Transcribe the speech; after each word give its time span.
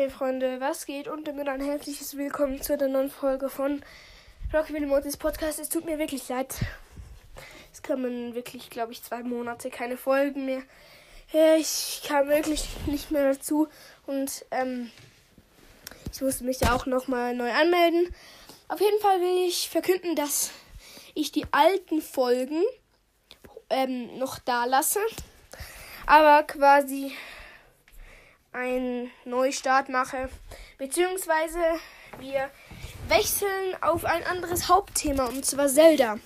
Hey 0.00 0.08
Freunde, 0.08 0.60
was 0.60 0.86
geht? 0.86 1.08
Und 1.08 1.28
damit 1.28 1.46
ein 1.46 1.60
herzliches 1.60 2.16
Willkommen 2.16 2.62
zu 2.62 2.74
der 2.78 2.88
neuen 2.88 3.10
Folge 3.10 3.50
von 3.50 3.82
Rocky 4.50 4.80
Mortis 4.80 5.18
Podcast. 5.18 5.60
Es 5.60 5.68
tut 5.68 5.84
mir 5.84 5.98
wirklich 5.98 6.26
leid. 6.30 6.54
Es 7.70 7.82
kommen 7.82 8.34
wirklich, 8.34 8.70
glaube 8.70 8.92
ich, 8.92 9.02
zwei 9.02 9.22
Monate 9.22 9.68
keine 9.68 9.98
Folgen 9.98 10.46
mehr. 10.46 10.62
Ich 11.58 12.00
kam 12.08 12.28
wirklich 12.28 12.66
nicht 12.86 13.10
mehr 13.10 13.34
dazu 13.34 13.68
und 14.06 14.46
ähm, 14.52 14.90
ich 16.10 16.22
musste 16.22 16.44
mich 16.44 16.60
ja 16.60 16.74
auch 16.74 16.86
nochmal 16.86 17.34
neu 17.34 17.52
anmelden. 17.52 18.08
Auf 18.68 18.80
jeden 18.80 19.02
Fall 19.02 19.20
will 19.20 19.46
ich 19.46 19.68
verkünden, 19.68 20.16
dass 20.16 20.50
ich 21.14 21.30
die 21.30 21.44
alten 21.50 22.00
Folgen 22.00 22.62
ähm, 23.68 24.16
noch 24.16 24.38
da 24.38 24.64
lasse, 24.64 25.00
aber 26.06 26.42
quasi 26.44 27.12
einen 28.52 29.10
Neustart 29.24 29.88
mache. 29.88 30.28
Beziehungsweise 30.78 31.58
wir 32.18 32.50
wechseln 33.08 33.76
auf 33.82 34.04
ein 34.04 34.24
anderes 34.24 34.68
Hauptthema 34.68 35.26
und 35.26 35.44
zwar 35.44 35.68
Zelda. 35.68 36.18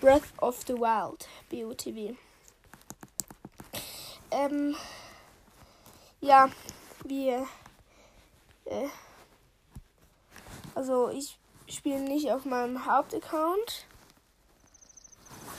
Breath 0.00 0.22
of 0.38 0.60
the 0.66 0.74
Wild, 0.74 1.28
BOTW. 1.50 2.14
Ähm, 4.30 4.76
ja, 6.20 6.50
wir. 7.04 7.46
Äh, 8.66 8.88
also 10.74 11.08
ich 11.08 11.38
spiele 11.68 12.00
nicht 12.00 12.30
auf 12.30 12.44
meinem 12.44 12.84
Hauptaccount. 12.84 13.86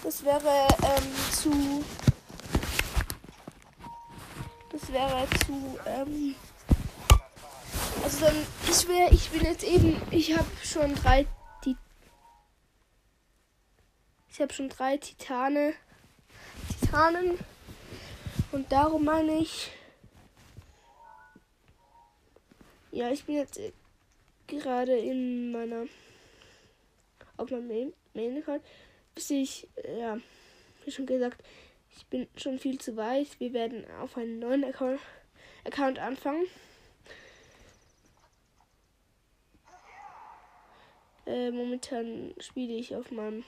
Das 0.04 0.23
wäre 0.23 0.67
ähm, 0.84 1.16
zu 1.31 1.84
das 4.80 4.94
wäre 4.94 5.27
zu, 5.45 5.80
ähm, 5.88 6.36
also 8.04 8.26
dann, 8.26 8.36
ich 8.70 8.88
wäre, 8.88 9.12
ich 9.12 9.30
bin 9.30 9.44
jetzt 9.44 9.63
eben, 9.63 10.00
ich 10.12 10.38
habe 10.38 10.48
schon 10.63 10.94
drei, 10.94 11.26
die, 11.66 11.75
ich 14.30 14.39
habe 14.39 14.53
schon 14.53 14.70
drei 14.70 14.98
Titane, 14.98 15.73
Titanen. 16.80 17.39
Und 18.52 18.72
darum 18.72 19.03
meine 19.05 19.39
ich, 19.39 19.72
ja, 22.92 23.09
ich 23.09 23.25
bin 23.25 23.36
jetzt 23.36 23.59
gerade 24.45 24.98
in 24.98 25.52
meiner, 25.52 25.86
auf 27.36 27.50
meinem 27.50 27.67
Main, 27.67 27.94
Main 28.14 28.38
Account, 28.38 28.64
bis 29.16 29.30
ich, 29.31 29.67
ja, 29.98 30.17
wie 30.86 30.92
schon 30.92 31.08
gesagt, 31.08 31.44
ich 31.98 32.06
bin 32.06 32.28
schon 32.36 32.59
viel 32.59 32.80
zu 32.80 32.95
weit. 32.95 33.40
Wir 33.40 33.53
werden 33.53 33.90
auf 34.00 34.17
einen 34.17 34.40
neuen 34.40 34.64
Account, 34.64 35.00
Account 35.66 36.00
anfangen. 36.00 36.45
Äh, 41.26 41.52
momentan 41.52 42.34
spiele 42.39 42.73
ich 42.73 42.95
auf 42.95 43.12
meinem 43.12 43.44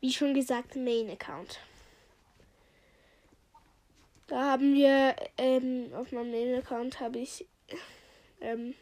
wie 0.00 0.12
schon 0.12 0.34
gesagt 0.34 0.76
Main 0.76 1.08
Account. 1.10 1.60
Da 4.26 4.50
haben 4.50 4.74
wir 4.74 5.16
ähm, 5.38 5.90
auf 5.94 6.12
meinem 6.12 6.30
Main 6.30 6.54
Account 6.56 7.00
habe 7.00 7.20
ich 7.20 7.46
ähm, 8.40 8.74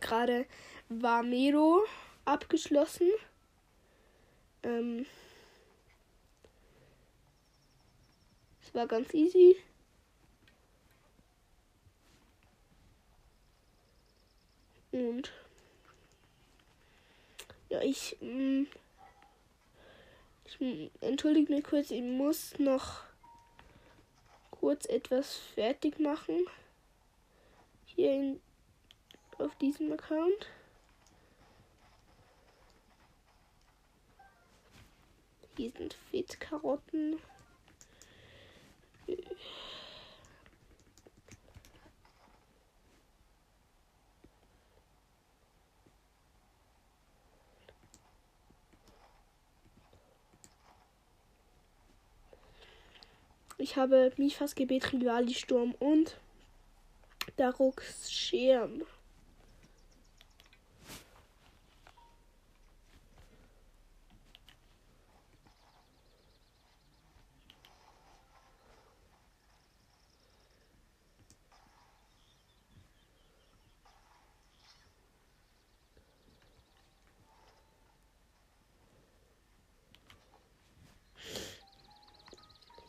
gerade 0.00 0.46
Vamero 0.88 1.84
abgeschlossen. 2.30 3.10
Ähm, 4.62 5.06
es 8.62 8.74
war 8.74 8.86
ganz 8.86 9.12
easy. 9.14 9.56
Und 14.92 15.32
ja, 17.68 17.80
ich, 17.82 18.16
mm, 18.20 18.64
ich 20.44 20.90
entschuldige 21.00 21.52
mich 21.52 21.64
kurz, 21.64 21.90
ich 21.90 22.02
muss 22.02 22.58
noch 22.58 23.04
kurz 24.50 24.86
etwas 24.86 25.36
fertig 25.54 25.98
machen. 25.98 26.46
Hier 27.86 28.12
in, 28.12 28.40
auf 29.38 29.54
diesem 29.56 29.92
Account. 29.92 30.48
Hier 35.60 35.72
sind 35.76 35.92
Fettkarotten. 36.10 37.18
Ich 53.58 53.76
habe 53.76 54.14
Mifas 54.16 54.54
Gebet, 54.54 54.94
Rivali 54.94 55.34
Sturm 55.34 55.74
und 55.78 56.16
Daruks 57.36 58.10
Schirm. 58.10 58.86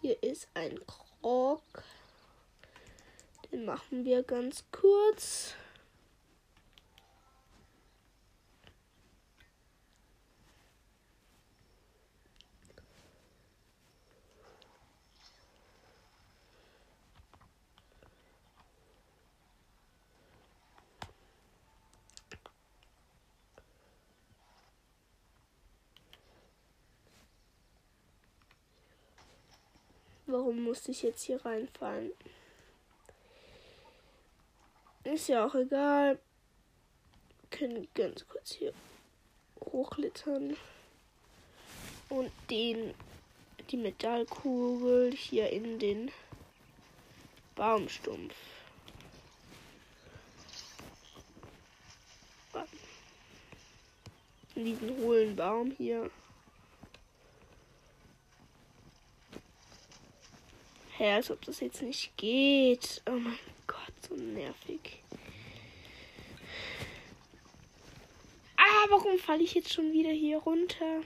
Hier 0.02 0.24
ist 0.42 0.48
ein 0.56 0.80
Krog. 0.88 1.62
Den 3.52 3.66
machen 3.66 4.06
wir 4.06 4.24
ganz 4.24 4.64
kurz. 4.72 5.54
Warum 30.32 30.64
musste 30.64 30.92
ich 30.92 31.04
jetzt 31.04 31.24
hier 31.24 31.46
reinfallen? 31.46 32.12
Ist 35.04 35.28
ja 35.28 35.46
auch 35.46 35.56
egal. 35.56 36.20
Wir 37.42 37.60
können 37.60 37.88
ganz 37.94 38.26
kurz 38.30 38.54
hier 38.54 38.74
hochlittern. 39.60 40.56
Und 42.08 42.32
den, 42.50 42.94
die 43.72 43.76
Metallkugel 43.76 45.12
hier 45.12 45.50
in 45.50 45.80
den 45.80 46.12
Baumstumpf. 47.56 48.34
In 54.56 54.64
diesen 54.64 54.98
hohlen 54.98 55.36
Baum 55.36 55.72
hier. 55.72 56.10
Hä, 61.02 61.14
als 61.14 61.32
ob 61.32 61.44
das 61.46 61.62
jetzt 61.62 61.82
nicht 61.82 62.16
geht. 62.16 63.02
Oh 63.10 63.14
mein 63.14 63.40
Gott, 63.66 63.92
so 64.08 64.14
nervig. 64.14 65.02
Ah, 68.56 68.86
warum 68.88 69.18
falle 69.18 69.42
ich 69.42 69.56
jetzt 69.56 69.74
schon 69.74 69.92
wieder 69.94 70.12
hier 70.12 70.38
runter? 70.38 71.02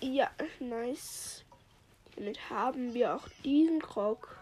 Ja, 0.00 0.32
nice. 0.58 1.44
Damit 2.16 2.50
haben 2.50 2.92
wir 2.92 3.14
auch 3.14 3.28
diesen 3.44 3.80
Krog. 3.80 4.36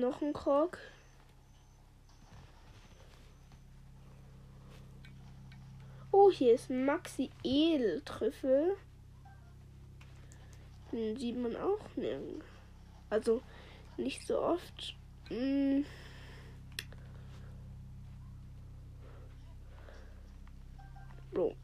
Noch 0.00 0.22
ein 0.22 0.32
Krog. 0.32 0.78
Oh, 6.10 6.30
hier 6.30 6.54
ist 6.54 6.68
Maxi 6.70 7.30
Edeltrüffel. 7.42 8.76
Den 10.92 11.16
sieht 11.16 11.38
man 11.38 11.56
auch 11.56 11.80
nirgends. 11.96 12.44
Also 13.08 13.40
nicht 13.96 14.26
so 14.26 14.40
oft. 14.40 14.94
Hm. 15.28 15.86
Bro. 21.32 21.54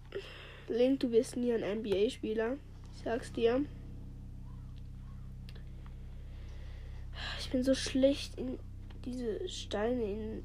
Link, 0.68 1.00
du 1.00 1.10
wirst 1.12 1.36
nie 1.36 1.52
ein 1.52 1.78
NBA-Spieler. 1.78 2.56
Ich 2.94 3.02
sag's 3.04 3.32
dir. 3.32 3.64
Ich 7.48 7.52
bin 7.52 7.64
so 7.64 7.74
schlecht 7.74 8.38
in 8.38 8.58
diese 9.06 9.48
Steine 9.48 10.02
in 10.02 10.44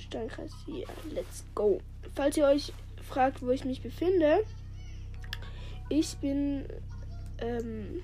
Steinkreis 0.00 0.50
hier. 0.66 0.84
Let's 1.12 1.44
go. 1.54 1.80
Falls 2.16 2.36
ihr 2.36 2.44
euch 2.44 2.72
fragt, 3.04 3.40
wo 3.40 3.50
ich 3.50 3.64
mich 3.64 3.82
befinde, 3.82 4.44
ich 5.88 6.16
bin 6.16 6.64
ähm, 7.38 8.02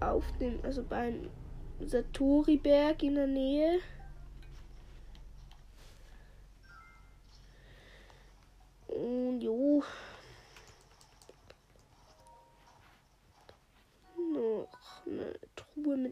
auf 0.00 0.24
dem, 0.40 0.58
also 0.64 0.82
beim 0.82 1.30
Satori-Berg 1.78 3.04
in 3.04 3.14
der 3.14 3.28
Nähe. 3.28 3.78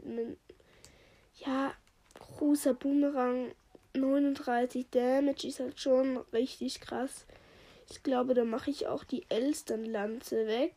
Einem, 0.05 0.37
ja, 1.37 1.73
großer 2.19 2.75
Boomerang. 2.75 3.53
39 3.97 4.87
Damage 4.91 5.47
ist 5.47 5.61
halt 5.61 5.81
schon 5.81 6.19
richtig 6.33 6.81
krass. 6.81 7.27
Ich 7.91 8.03
glaube, 8.03 8.35
da 8.35 8.45
mache 8.45 8.71
ich 8.71 8.87
auch 8.87 9.05
die 9.05 9.25
Elsternlanze 9.29 10.47
weg. 10.47 10.75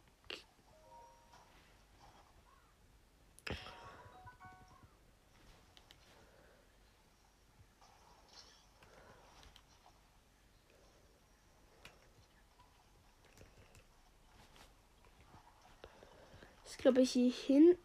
Ich 16.70 16.78
glaube, 16.78 17.02
hier 17.02 17.32
hinten 17.32 17.78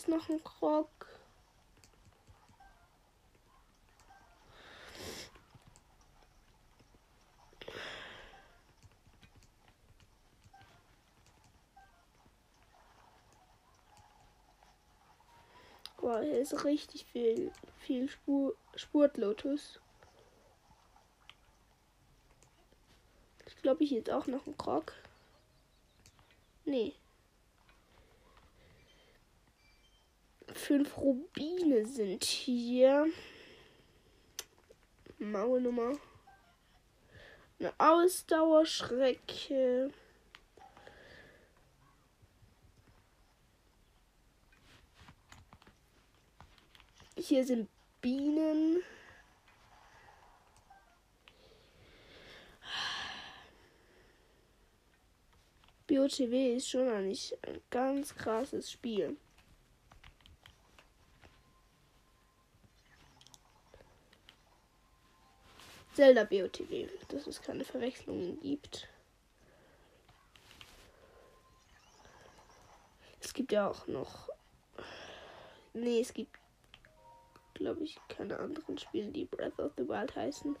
ist 0.00 0.08
noch 0.08 0.30
ein 0.30 0.42
Krog. 0.42 0.88
Boah, 15.98 16.22
hier 16.22 16.38
ist 16.38 16.64
richtig 16.64 17.04
viel, 17.04 17.52
viel 17.80 18.08
Spur, 18.08 18.56
Spurtlotus. 18.74 19.80
Ich 23.44 23.56
glaube, 23.60 23.84
ich 23.84 23.90
jetzt 23.90 24.08
auch 24.08 24.26
noch 24.26 24.46
einen 24.46 24.56
Krog. 24.56 24.94
Nee. 26.64 26.94
Fünf 30.54 30.96
Rubine 30.96 31.84
sind 31.86 32.24
hier. 32.24 33.06
Maulnummer. 35.18 35.92
Eine 37.58 37.74
Ausdauerschrecke. 37.78 39.90
Hier 47.16 47.44
sind 47.44 47.68
Bienen. 48.00 48.82
BOTW 55.86 56.56
ist 56.56 56.70
schon 56.70 56.88
eigentlich 56.88 57.36
ein 57.42 57.60
ganz 57.68 58.14
krasses 58.14 58.70
Spiel. 58.70 59.18
Zelda 65.94 66.24
BOTW, 66.24 66.88
dass 67.08 67.26
es 67.26 67.42
keine 67.42 67.64
Verwechslungen 67.64 68.40
gibt. 68.40 68.88
Es 73.20 73.34
gibt 73.34 73.52
ja 73.52 73.68
auch 73.68 73.86
noch. 73.86 74.28
Nee, 75.72 76.00
es 76.00 76.12
gibt 76.12 76.40
glaube 77.60 77.84
ich, 77.84 77.98
keine 78.08 78.38
anderen 78.38 78.78
Spiele, 78.78 79.12
die 79.12 79.26
Breath 79.26 79.58
of 79.58 79.72
the 79.76 79.86
Wild 79.86 80.16
heißen. 80.16 80.56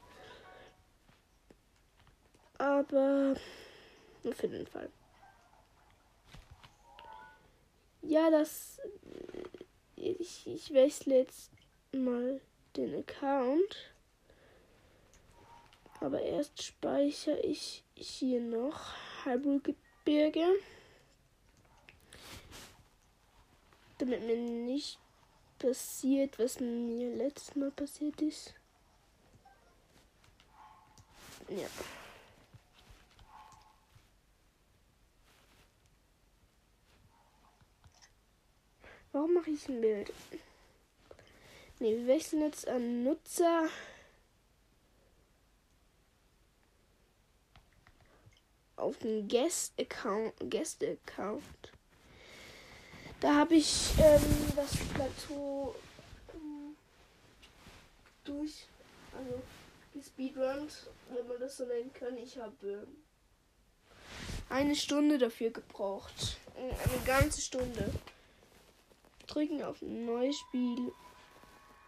Aber 2.58 3.34
nur 4.22 4.34
für 4.34 4.48
den 4.48 4.66
Fall. 4.66 4.90
Ja, 8.02 8.30
das. 8.30 8.80
Ich, 9.96 10.46
ich 10.46 10.72
wechsle 10.72 11.18
jetzt 11.18 11.50
mal 11.92 12.40
den 12.76 12.94
Account. 12.96 13.89
Aber 16.00 16.22
erst 16.22 16.62
speichere 16.62 17.40
ich 17.40 17.84
hier 17.94 18.40
noch 18.40 18.94
Heilbrückgebirge. 19.24 20.46
Damit 23.98 24.22
mir 24.22 24.36
nicht 24.36 24.98
passiert, 25.58 26.38
was 26.38 26.58
mir 26.58 27.14
letztes 27.14 27.54
Mal 27.54 27.70
passiert 27.70 28.20
ist. 28.22 28.54
Ja. 31.48 31.68
Warum 39.12 39.34
mache 39.34 39.50
ich 39.50 39.68
ein 39.68 39.80
Bild? 39.80 40.12
Ne, 41.80 41.96
wir 41.96 42.06
wechseln 42.06 42.42
jetzt 42.42 42.68
an 42.68 43.02
Nutzer. 43.02 43.68
Auf 48.80 48.98
den 48.98 49.28
Guest-Account. 49.28 50.32
Guest-Account. 50.50 51.42
Da 53.20 53.34
habe 53.36 53.56
ich 53.56 53.90
ähm, 53.98 54.22
das 54.56 54.76
Plateau 54.94 55.74
ähm, 56.32 56.74
durch, 58.24 58.66
also 59.12 59.42
gespeedrunnt, 59.92 60.86
wenn 61.10 61.28
man 61.28 61.38
das 61.38 61.58
so 61.58 61.66
nennen 61.66 61.92
kann. 61.92 62.16
Ich 62.16 62.38
habe 62.38 62.54
ähm, 62.62 62.96
eine 64.48 64.74
Stunde 64.74 65.18
dafür 65.18 65.50
gebraucht. 65.50 66.38
Eine 66.56 67.04
ganze 67.04 67.42
Stunde. 67.42 67.92
Drücken 69.26 69.62
auf 69.62 69.82
neues 69.82 70.36
Spiel 70.38 70.92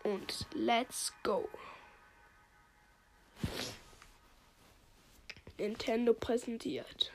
und 0.04 0.46
let's 0.54 1.12
go. 1.22 1.48
Nintendo 5.58 6.14
präsentiert. 6.14 7.10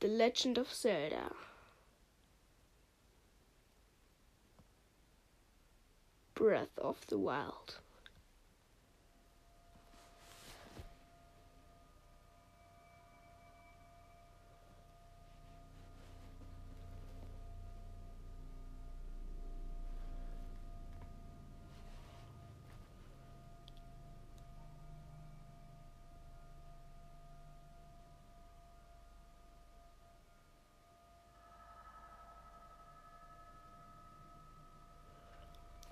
The 0.00 0.08
Legend 0.08 0.58
of 0.58 0.72
Zelda. 0.72 1.34
Breath 6.34 6.78
of 6.78 7.06
the 7.08 7.18
Wild. 7.18 7.79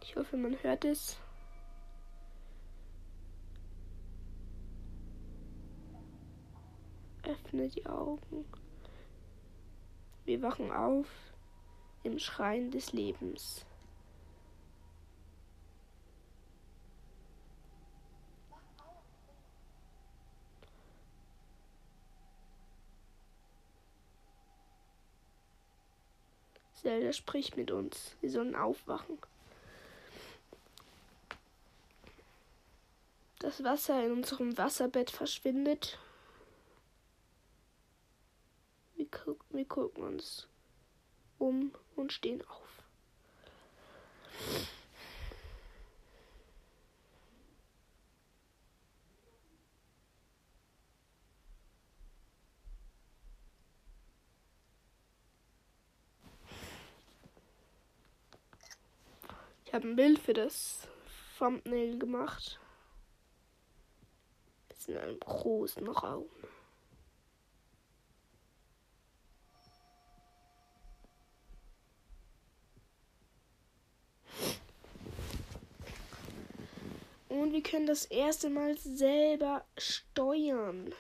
Ich 0.09 0.17
hoffe, 0.17 0.39
man 0.39 0.57
hört 0.63 0.87
es. 0.87 1.19
Öffne 7.25 7.69
die 7.69 7.85
Augen. 7.85 8.47
Wir 10.25 10.41
wachen 10.41 10.73
auf 10.73 11.07
im 12.05 12.19
Schrein 12.19 12.71
des 12.71 12.95
Lebens. 12.95 13.67
Zelda 26.73 27.13
spricht 27.13 27.59
mit 27.59 27.71
uns. 27.71 28.17
Wir 28.23 28.31
sollen 28.31 28.57
aufwachen. 28.57 29.19
Das 33.41 33.63
Wasser 33.63 34.05
in 34.05 34.13
unserem 34.13 34.59
Wasserbett 34.59 35.11
verschwindet. 35.11 35.97
Wir, 38.97 39.07
gu 39.07 39.37
wir 39.51 39.65
gucken 39.65 40.03
uns 40.03 40.49
um 41.39 41.73
und 41.95 42.13
stehen 42.13 42.43
auf. 42.49 42.69
Ich 59.65 59.75
habe 59.75 59.87
ein 59.87 59.95
Bild 59.95 60.19
für 60.19 60.33
das 60.33 60.89
Thumbnail 61.39 61.99
gemacht. 62.01 62.59
In 64.89 64.97
einem 64.97 65.21
großen 65.21 65.87
Raum. 65.87 66.25
Und 77.29 77.53
wir 77.53 77.63
können 77.63 77.87
das 77.87 78.07
erste 78.07 78.49
Mal 78.49 78.79
selber 78.79 79.63
steuern. 79.77 80.95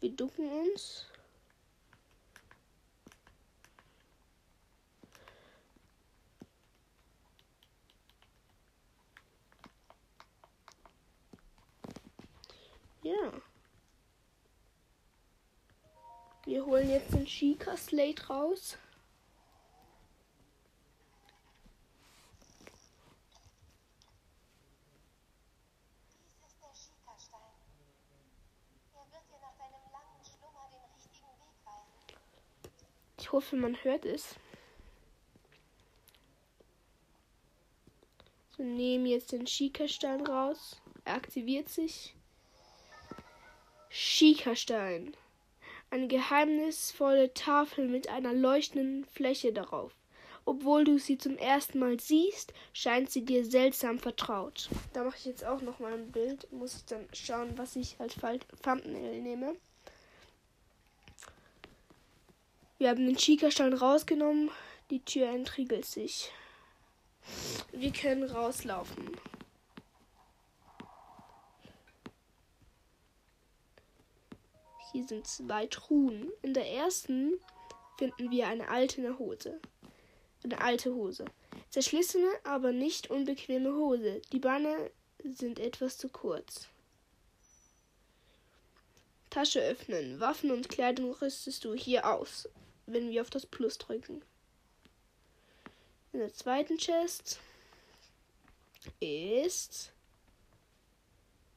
Wir 0.00 0.10
ducken 0.10 0.50
uns. 0.50 1.06
Ja. 13.04 13.32
Wir 16.46 16.64
holen 16.64 16.88
jetzt 16.88 17.12
den 17.12 17.26
Chica 17.26 17.76
Slate 17.76 18.26
raus. 18.28 18.78
Ich 33.18 33.32
hoffe, 33.32 33.56
man 33.56 33.76
hört 33.84 34.06
es. 34.06 34.36
So, 38.56 38.62
nehmen 38.62 39.04
jetzt 39.04 39.32
den 39.32 39.46
Schika-Stein 39.46 40.26
raus. 40.26 40.80
Er 41.04 41.16
aktiviert 41.16 41.68
sich. 41.68 42.14
Schika-Stein. 43.96 45.16
Eine 45.88 46.08
geheimnisvolle 46.08 47.32
Tafel 47.32 47.86
mit 47.86 48.08
einer 48.08 48.32
leuchtenden 48.32 49.04
Fläche 49.04 49.52
darauf. 49.52 49.92
Obwohl 50.44 50.82
du 50.82 50.98
sie 50.98 51.16
zum 51.16 51.38
ersten 51.38 51.78
Mal 51.78 52.00
siehst, 52.00 52.52
scheint 52.72 53.12
sie 53.12 53.24
dir 53.24 53.44
seltsam 53.44 54.00
vertraut. 54.00 54.68
Da 54.94 55.04
mache 55.04 55.16
ich 55.18 55.26
jetzt 55.26 55.44
auch 55.44 55.60
noch 55.60 55.78
mal 55.78 55.92
ein 55.92 56.10
Bild. 56.10 56.52
Muss 56.52 56.74
ich 56.74 56.84
dann 56.86 57.06
schauen, 57.12 57.56
was 57.56 57.76
ich 57.76 57.94
als 58.00 58.16
Thumbnail 58.64 59.22
nehme. 59.22 59.54
Wir 62.78 62.88
haben 62.88 63.06
den 63.06 63.16
Schika-Stein 63.16 63.74
rausgenommen. 63.74 64.50
Die 64.90 65.04
Tür 65.04 65.28
entriegelt 65.28 65.86
sich. 65.86 66.32
Wir 67.70 67.92
können 67.92 68.24
rauslaufen. 68.24 69.16
Hier 74.94 75.08
sind 75.08 75.26
zwei 75.26 75.66
Truhen. 75.66 76.30
In 76.42 76.54
der 76.54 76.70
ersten 76.70 77.40
finden 77.98 78.30
wir 78.30 78.46
eine 78.46 78.68
alte 78.68 79.18
Hose. 79.18 79.60
Eine 80.44 80.60
alte 80.60 80.94
Hose. 80.94 81.24
Zerschlissene, 81.68 82.28
aber 82.44 82.70
nicht 82.70 83.10
unbequeme 83.10 83.74
Hose. 83.74 84.22
Die 84.30 84.38
Beine 84.38 84.92
sind 85.24 85.58
etwas 85.58 85.98
zu 85.98 86.08
kurz. 86.08 86.68
Tasche 89.30 89.60
öffnen. 89.62 90.20
Waffen 90.20 90.52
und 90.52 90.68
Kleidung 90.68 91.10
rüstest 91.14 91.64
du 91.64 91.74
hier 91.74 92.08
aus, 92.08 92.48
wenn 92.86 93.10
wir 93.10 93.22
auf 93.22 93.30
das 93.30 93.46
Plus 93.46 93.78
drücken. 93.78 94.22
In 96.12 96.20
der 96.20 96.32
zweiten 96.32 96.78
Chest 96.78 97.40
ist. 99.00 99.93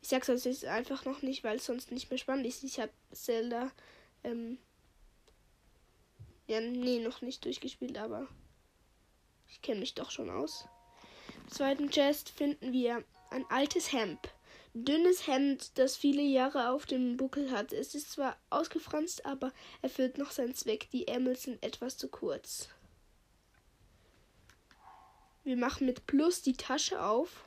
Ich 0.08 0.12
sag's 0.12 0.30
euch 0.30 0.46
jetzt 0.46 0.64
einfach 0.64 1.04
noch 1.04 1.22
nicht, 1.22 1.44
weil 1.44 1.58
es 1.58 1.66
sonst 1.66 1.92
nicht 1.92 2.10
mehr 2.10 2.18
spannend 2.18 2.46
ist. 2.48 2.64
Ich 2.64 2.80
habe 2.80 2.94
Zelda. 3.12 3.70
Ähm, 4.24 4.58
ja, 6.48 6.62
nee, 6.62 7.00
noch 7.00 7.22
nicht 7.22 7.44
durchgespielt, 7.44 7.98
aber 7.98 8.26
ich 9.50 9.62
kenne 9.62 9.82
mich 9.82 9.96
doch 9.96 10.10
schon 10.10 10.30
aus. 10.30 10.66
Im 11.44 11.52
zweiten 11.52 11.90
Chest 11.90 12.30
finden 12.30 12.72
wir 12.72 13.04
ein 13.32 13.44
altes 13.50 13.92
Hemd. 13.92 14.34
Dünnes 14.74 15.28
Hemd, 15.28 15.78
das 15.78 15.98
viele 15.98 16.22
Jahre 16.22 16.70
auf 16.70 16.86
dem 16.86 17.18
Buckel 17.18 17.52
hat. 17.52 17.74
Es 17.74 17.94
ist 17.94 18.14
zwar 18.14 18.38
ausgefranst, 18.50 19.26
aber 19.26 19.52
erfüllt 19.82 20.18
noch 20.18 20.32
seinen 20.32 20.56
Zweck. 20.56 20.88
Die 20.94 21.10
Ärmel 21.10 21.36
sind 21.36 21.62
etwas 21.62 21.98
zu 21.98 22.08
kurz. 22.08 22.70
Wir 25.44 25.58
machen 25.58 25.86
mit 25.86 26.08
Plus 26.08 26.44
die 26.44 26.56
Tasche 26.56 27.04
auf. 27.04 27.47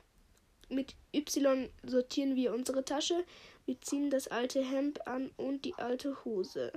Mit 0.70 0.94
Y 1.12 1.68
sortieren 1.82 2.36
wir 2.36 2.54
unsere 2.54 2.84
Tasche. 2.84 3.24
Wir 3.66 3.80
ziehen 3.80 4.08
das 4.08 4.28
alte 4.28 4.64
Hemd 4.64 5.04
an 5.08 5.32
und 5.36 5.64
die 5.64 5.74
alte 5.74 6.24
Hose. 6.24 6.72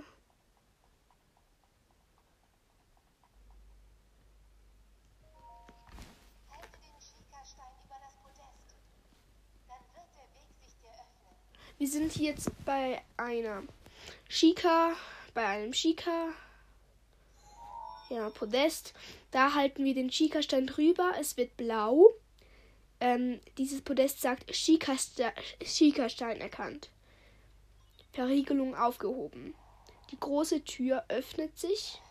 Schikastein. 7.00 7.68
Wir 11.78 11.88
sind 11.88 12.16
jetzt 12.18 12.50
bei 12.66 13.04
einer 13.18 13.62
Shika, 14.28 14.96
bei 15.36 15.46
einem 15.46 15.74
Shika. 15.74 16.30
Ja, 18.10 18.32
Podest. 18.32 18.94
Da 19.30 19.54
halten 19.54 19.84
wir 19.84 19.94
den 19.94 20.12
Shika-Stein 20.12 20.66
drüber. 20.66 21.14
Es 21.20 21.38
wird 21.38 21.58
blau. 21.58 22.14
Ähm, 23.04 23.42
dieses 23.58 23.82
Podest 23.82 24.22
sagt 24.22 24.56
Shika-Stein 24.56 26.40
erkannt. 26.40 26.90
Verriegelung 28.14 28.76
aufgehoben. 28.78 29.56
Die 30.12 30.20
große 30.20 30.64
Tür 30.64 31.04
öffnet 31.10 31.58
sich. 31.60 32.02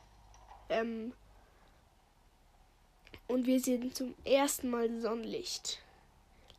Ähm, 0.69 1.15
und 3.27 3.47
wir 3.47 3.59
sehen 3.59 3.95
zum 3.95 4.15
ersten 4.27 4.69
Mal 4.69 5.01
Sonnenlicht. 5.01 5.81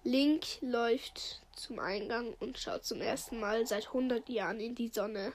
Link 0.03 0.45
läuft 0.61 1.43
zum 1.55 1.77
Eingang 1.77 2.33
und 2.39 2.57
schaut 2.57 2.85
zum 2.85 3.01
ersten 3.01 3.39
Mal 3.39 3.67
seit 3.67 3.85
100 3.89 4.27
Jahren 4.29 4.59
in 4.59 4.73
die 4.73 4.87
Sonne. 4.87 5.33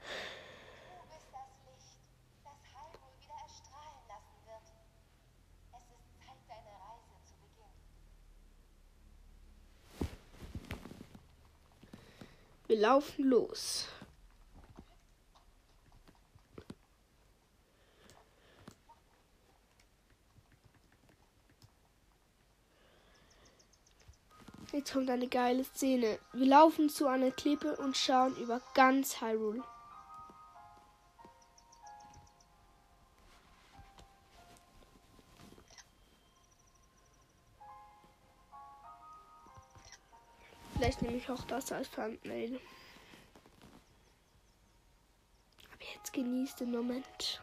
Du 0.00 1.04
bist 1.10 1.28
das 1.30 1.50
Licht, 1.66 2.00
das 2.42 2.58
Hyrule 2.72 3.12
wieder 3.20 3.36
erstrahlen 3.44 4.00
lassen 4.08 4.38
wird. 4.46 4.64
Es 5.76 5.84
ist 5.92 6.08
Zeit, 6.18 6.40
deine 6.48 6.72
Reise 6.80 7.14
zu 7.26 7.34
beginnen. 7.36 7.78
Wir 12.68 12.78
laufen 12.78 13.24
los. 13.24 13.86
Jetzt 24.70 24.92
kommt 24.92 25.08
eine 25.08 25.28
geile 25.28 25.64
Szene. 25.64 26.18
Wir 26.34 26.46
laufen 26.46 26.90
zu 26.90 27.06
einer 27.06 27.30
Klippe 27.30 27.74
und 27.76 27.96
schauen 27.96 28.36
über 28.36 28.60
ganz 28.74 29.22
Hyrule. 29.22 29.64
Vielleicht 40.78 41.02
nehme 41.02 41.16
ich 41.16 41.28
auch 41.28 41.42
das 41.42 41.72
als 41.72 41.90
Thumbnail. 41.90 42.60
Aber 45.72 45.84
jetzt 45.96 46.12
genießt 46.12 46.60
den 46.60 46.70
Moment. 46.70 47.42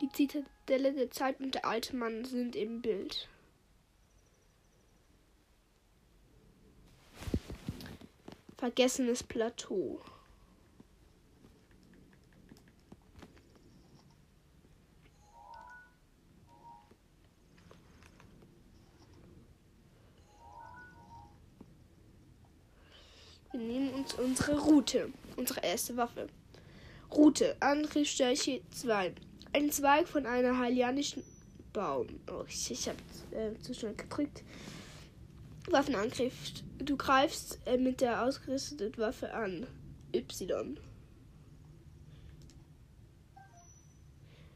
Die 0.00 0.08
Zitadelle 0.08 0.92
der 0.92 1.12
Zeit 1.12 1.38
und 1.38 1.54
der 1.54 1.64
alte 1.64 1.94
Mann 1.94 2.24
sind 2.24 2.56
im 2.56 2.82
Bild. 2.82 3.28
Vergessenes 8.58 9.22
Plateau. 9.22 10.00
Wir 23.52 23.60
nehmen 23.60 23.90
uns 23.94 24.14
unsere 24.14 24.58
Route, 24.60 25.10
unsere 25.36 25.60
erste 25.60 25.96
Waffe. 25.96 26.28
Route, 27.10 27.56
Angriffsstärke 27.60 28.60
2. 28.70 29.12
Ein 29.52 29.72
Zweig 29.72 30.06
von 30.06 30.24
einer 30.24 30.56
halianischen 30.56 31.24
Baum. 31.72 32.06
Oh, 32.30 32.44
ich, 32.46 32.70
ich 32.70 32.88
habe 32.88 32.98
äh, 33.32 33.58
zu 33.60 33.74
schnell 33.74 33.94
gedrückt. 33.94 34.44
Waffenangriff. 35.68 36.34
Du 36.78 36.96
greifst 36.96 37.58
äh, 37.66 37.76
mit 37.76 38.00
der 38.00 38.24
ausgerüsteten 38.24 38.96
Waffe 38.98 39.34
an. 39.34 39.66
Y. 40.14 40.78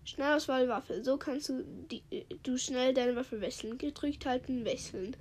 Schnellauswahlwaffe. 0.05 1.03
So 1.03 1.17
kannst 1.17 1.49
du 1.49 1.65
die, 1.91 2.05
äh, 2.13 2.25
du 2.45 2.57
schnell 2.57 2.95
deine 2.95 3.17
Waffe 3.17 3.41
wechseln. 3.41 3.77
Gedrückt 3.77 4.25
halten, 4.25 4.65
wechseln. 4.65 5.17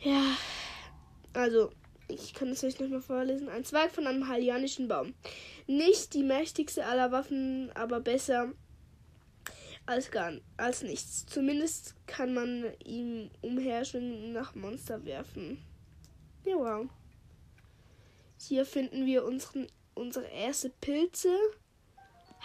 Ja, 0.00 0.36
also 1.32 1.70
ich 2.08 2.34
kann 2.34 2.48
es 2.48 2.64
euch 2.64 2.78
nochmal 2.78 3.00
vorlesen. 3.00 3.48
Ein 3.48 3.64
Zweig 3.64 3.90
von 3.90 4.06
einem 4.06 4.28
halianischen 4.28 4.88
Baum. 4.88 5.14
Nicht 5.66 6.14
die 6.14 6.22
mächtigste 6.22 6.84
aller 6.86 7.12
Waffen, 7.12 7.70
aber 7.74 8.00
besser 8.00 8.52
als 9.86 10.10
gar 10.10 10.32
als 10.56 10.82
nichts. 10.82 11.26
Zumindest 11.26 11.94
kann 12.06 12.34
man 12.34 12.66
ihm 12.84 13.30
umherschwingen 13.42 14.32
nach 14.32 14.54
Monster 14.54 15.04
werfen. 15.04 15.62
Ja, 16.44 16.56
wow. 16.56 16.88
Hier 18.40 18.66
finden 18.66 19.06
wir 19.06 19.24
unseren, 19.24 19.66
unsere 19.94 20.26
erste 20.26 20.70
Pilze. 20.70 21.34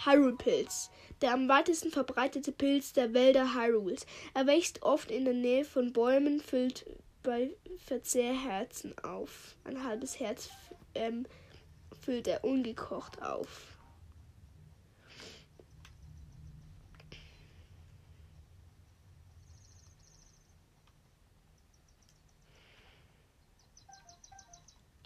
Hyrule-Pilz. 0.04 0.90
Der 1.20 1.34
am 1.34 1.48
weitesten 1.48 1.90
verbreitete 1.90 2.52
Pilz 2.52 2.94
der 2.94 3.12
Wälder 3.12 3.54
Hyrules. 3.54 4.06
Er 4.32 4.46
wächst 4.46 4.82
oft 4.82 5.10
in 5.10 5.26
der 5.26 5.34
Nähe 5.34 5.66
von 5.66 5.92
Bäumen, 5.92 6.40
füllt 6.40 6.86
bei 7.22 7.50
Verzehr 7.84 8.34
Herzen 8.34 8.96
auf. 8.98 9.56
Ein 9.64 9.84
halbes 9.84 10.18
Herz 10.20 10.50
ähm, 10.94 11.26
füllt 12.00 12.26
er 12.28 12.44
ungekocht 12.44 13.22
auf. 13.22 13.76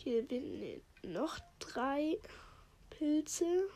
Hier 0.04 0.26
sind 0.28 0.83
noch 1.02 1.38
drei 1.59 2.18
Pilze. 2.90 3.71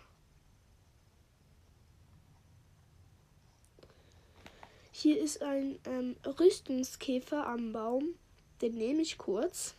Hier 4.92 5.18
ist 5.22 5.42
ein 5.42 5.78
ähm, 5.86 6.16
Rüstungskäfer 6.26 7.46
am 7.46 7.72
Baum. 7.72 8.14
Den 8.60 8.74
nehme 8.74 9.02
ich 9.02 9.18
kurz. 9.18 9.74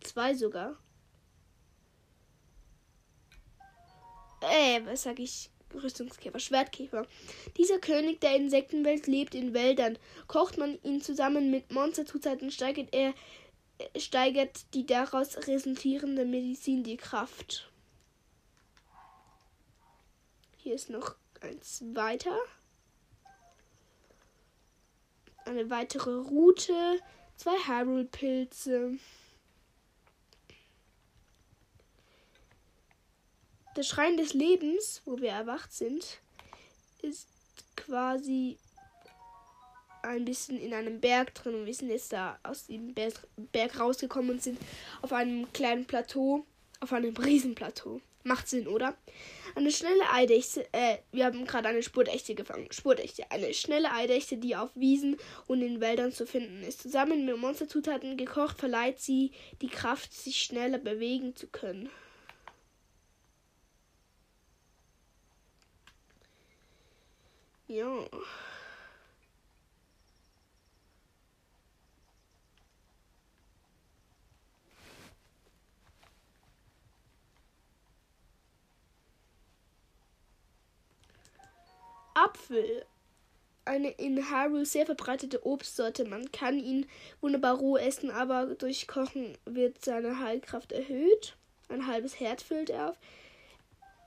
Zwei 0.00 0.34
sogar. 0.34 0.76
Äh, 4.40 4.80
was 4.84 5.02
sag 5.02 5.18
ich? 5.18 5.50
Rüstungskäfer, 5.74 6.38
Schwertkäfer. 6.38 7.06
Dieser 7.56 7.78
König 7.78 8.20
der 8.20 8.36
Insektenwelt 8.36 9.06
lebt 9.06 9.34
in 9.34 9.52
Wäldern. 9.52 9.98
Kocht 10.26 10.56
man 10.56 10.78
ihn 10.82 11.02
zusammen 11.02 11.50
mit 11.50 11.72
Monsterzutaten, 11.72 12.50
steigert 12.50 12.88
er 12.92 13.12
äh, 13.78 14.00
steigert 14.00 14.74
die 14.74 14.86
daraus 14.86 15.46
resultierende 15.46 16.24
Medizin 16.24 16.82
die 16.82 16.96
Kraft. 16.96 17.70
Hier 20.56 20.74
ist 20.74 20.90
noch 20.90 21.14
eins 21.40 21.82
weiter. 21.94 22.36
Eine 25.44 25.70
weitere 25.70 26.14
Route 26.14 27.00
zwei 27.38 27.56
Hyrule-Pilze. 27.66 28.98
Der 33.76 33.82
Schrein 33.84 34.16
des 34.16 34.34
Lebens, 34.34 35.02
wo 35.04 35.18
wir 35.18 35.30
erwacht 35.30 35.72
sind, 35.72 36.18
ist 37.00 37.28
quasi 37.76 38.58
ein 40.02 40.24
bisschen 40.24 40.60
in 40.60 40.74
einem 40.74 41.00
Berg 41.00 41.34
drin 41.34 41.54
und 41.54 41.66
wir 41.66 41.74
sind 41.74 41.90
jetzt 41.90 42.12
da 42.12 42.38
aus 42.42 42.66
dem 42.66 42.92
Berg 42.94 43.78
rausgekommen 43.78 44.32
und 44.32 44.42
sind 44.42 44.58
auf 45.00 45.12
einem 45.12 45.52
kleinen 45.52 45.86
Plateau, 45.86 46.44
auf 46.80 46.92
einem 46.92 47.16
Riesenplateau. 47.16 48.00
Macht 48.28 48.46
Sinn, 48.46 48.68
oder? 48.68 48.96
Eine 49.54 49.72
schnelle 49.72 50.08
Eidechse, 50.12 50.66
äh, 50.72 50.98
wir 51.10 51.24
haben 51.24 51.46
gerade 51.46 51.68
eine 51.68 51.82
Spurtechte 51.82 52.34
gefangen. 52.34 52.68
Spurtechte, 52.70 53.30
eine 53.30 53.52
schnelle 53.54 53.90
Eidechse, 53.90 54.36
die 54.36 54.54
auf 54.54 54.70
Wiesen 54.74 55.16
und 55.46 55.62
in 55.62 55.80
Wäldern 55.80 56.12
zu 56.12 56.26
finden 56.26 56.62
ist. 56.62 56.82
Zusammen 56.82 57.24
mit 57.24 57.38
Monsterzutaten 57.38 58.16
gekocht, 58.16 58.60
verleiht 58.60 59.00
sie 59.00 59.32
die 59.62 59.68
Kraft, 59.68 60.12
sich 60.12 60.42
schneller 60.42 60.78
bewegen 60.78 61.34
zu 61.34 61.48
können. 61.48 61.88
Ja. 67.66 68.06
Apfel. 82.24 82.84
Eine 83.64 83.90
in 83.90 84.30
Hyrule 84.30 84.64
sehr 84.64 84.86
verbreitete 84.86 85.44
Obstsorte. 85.44 86.04
Man 86.04 86.32
kann 86.32 86.58
ihn 86.58 86.86
wunderbar 87.20 87.58
roh 87.58 87.76
essen, 87.76 88.10
aber 88.10 88.46
durch 88.46 88.88
Kochen 88.88 89.36
wird 89.44 89.84
seine 89.84 90.20
Heilkraft 90.20 90.72
erhöht. 90.72 91.36
Ein 91.68 91.86
halbes 91.86 92.18
Herz 92.18 92.42
füllt 92.42 92.70
er 92.70 92.90
auf. 92.90 92.96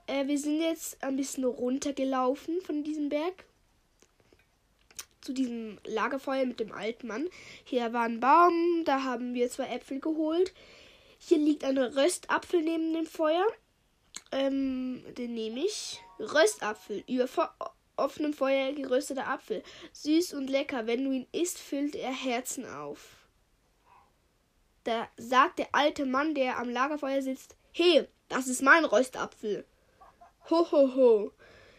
Äh, 0.06 0.26
wir 0.26 0.38
sind 0.38 0.60
jetzt 0.60 1.02
ein 1.02 1.16
bisschen 1.16 1.44
runtergelaufen 1.44 2.60
von 2.62 2.82
diesem 2.82 3.08
Berg 3.08 3.44
zu 5.20 5.32
diesem 5.32 5.78
Lagerfeuer 5.84 6.44
mit 6.44 6.60
dem 6.60 6.72
alten 6.72 7.06
Mann. 7.06 7.28
Hier 7.64 7.92
war 7.92 8.02
ein 8.02 8.20
Baum, 8.20 8.82
da 8.84 9.04
haben 9.04 9.34
wir 9.34 9.48
zwei 9.48 9.68
Äpfel 9.68 10.00
geholt. 10.00 10.52
Hier 11.18 11.38
liegt 11.38 11.64
ein 11.64 11.78
Röstapfel 11.78 12.60
neben 12.62 12.92
dem 12.92 13.06
Feuer. 13.06 13.46
Ähm, 14.32 15.04
den 15.16 15.34
nehme 15.34 15.60
ich. 15.60 16.00
Röstapfel. 16.18 17.04
Über 17.06 17.28
offenem 17.96 18.32
Feuer 18.32 18.72
gerösteter 18.72 19.28
Apfel. 19.28 19.62
Süß 19.92 20.34
und 20.34 20.48
lecker. 20.48 20.86
Wenn 20.86 21.04
du 21.04 21.12
ihn 21.12 21.26
isst, 21.32 21.58
füllt 21.58 21.94
er 21.94 22.12
Herzen 22.12 22.66
auf. 22.66 23.16
Da 24.84 25.08
sagt 25.16 25.58
der 25.58 25.68
alte 25.72 26.04
Mann, 26.06 26.34
der 26.34 26.58
am 26.58 26.68
Lagerfeuer 26.68 27.22
sitzt: 27.22 27.56
Hey, 27.72 28.06
das 28.28 28.48
ist 28.48 28.62
mein 28.62 28.84
Röstapfel. 28.84 29.64
Ho, 30.50 30.70
ho, 30.72 30.94
ho. 30.94 31.32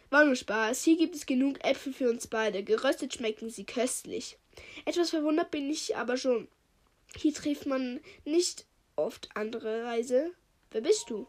War 0.10 0.26
nur 0.26 0.36
Spaß. 0.36 0.84
Hier 0.84 0.98
gibt 0.98 1.16
es 1.16 1.26
genug 1.26 1.64
Äpfel 1.66 1.92
für 1.92 2.10
uns 2.10 2.28
beide. 2.28 2.64
Geröstet 2.64 3.14
schmecken 3.14 3.50
sie 3.50 3.66
köstlich. 3.66 4.38
Etwas 4.86 5.10
verwundert 5.10 5.52
bin 5.52 5.70
ich 5.70 5.98
aber 5.98 6.18
schon. 6.18 6.48
Hier 7.16 7.34
trifft 7.34 7.66
man 7.66 8.00
nicht 8.24 8.66
oft 8.96 9.30
andere 9.36 9.84
Reise. 9.86 10.32
Wer 10.72 10.82
bist 10.82 11.10
du? 11.10 11.28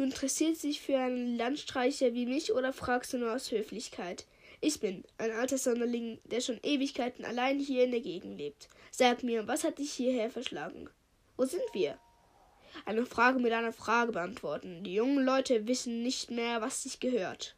Du 0.00 0.04
interessierst 0.04 0.62
dich 0.62 0.80
für 0.80 0.98
einen 0.98 1.36
Landstreicher 1.36 2.14
wie 2.14 2.24
mich 2.24 2.54
oder 2.54 2.72
fragst 2.72 3.12
du 3.12 3.18
nur 3.18 3.34
aus 3.34 3.50
Höflichkeit? 3.50 4.24
Ich 4.62 4.80
bin 4.80 5.04
ein 5.18 5.30
alter 5.30 5.58
Sonderling, 5.58 6.18
der 6.24 6.40
schon 6.40 6.58
Ewigkeiten 6.62 7.22
allein 7.22 7.58
hier 7.58 7.84
in 7.84 7.90
der 7.90 8.00
Gegend 8.00 8.38
lebt. 8.38 8.70
Sag 8.90 9.22
mir, 9.22 9.46
was 9.46 9.62
hat 9.62 9.78
dich 9.78 9.92
hierher 9.92 10.30
verschlagen? 10.30 10.88
Wo 11.36 11.44
sind 11.44 11.60
wir? 11.74 11.98
Eine 12.86 13.04
Frage 13.04 13.40
mit 13.40 13.52
einer 13.52 13.74
Frage 13.74 14.12
beantworten. 14.12 14.82
Die 14.84 14.94
jungen 14.94 15.22
Leute 15.22 15.66
wissen 15.68 16.02
nicht 16.02 16.30
mehr, 16.30 16.62
was 16.62 16.82
sich 16.82 16.98
gehört. 16.98 17.54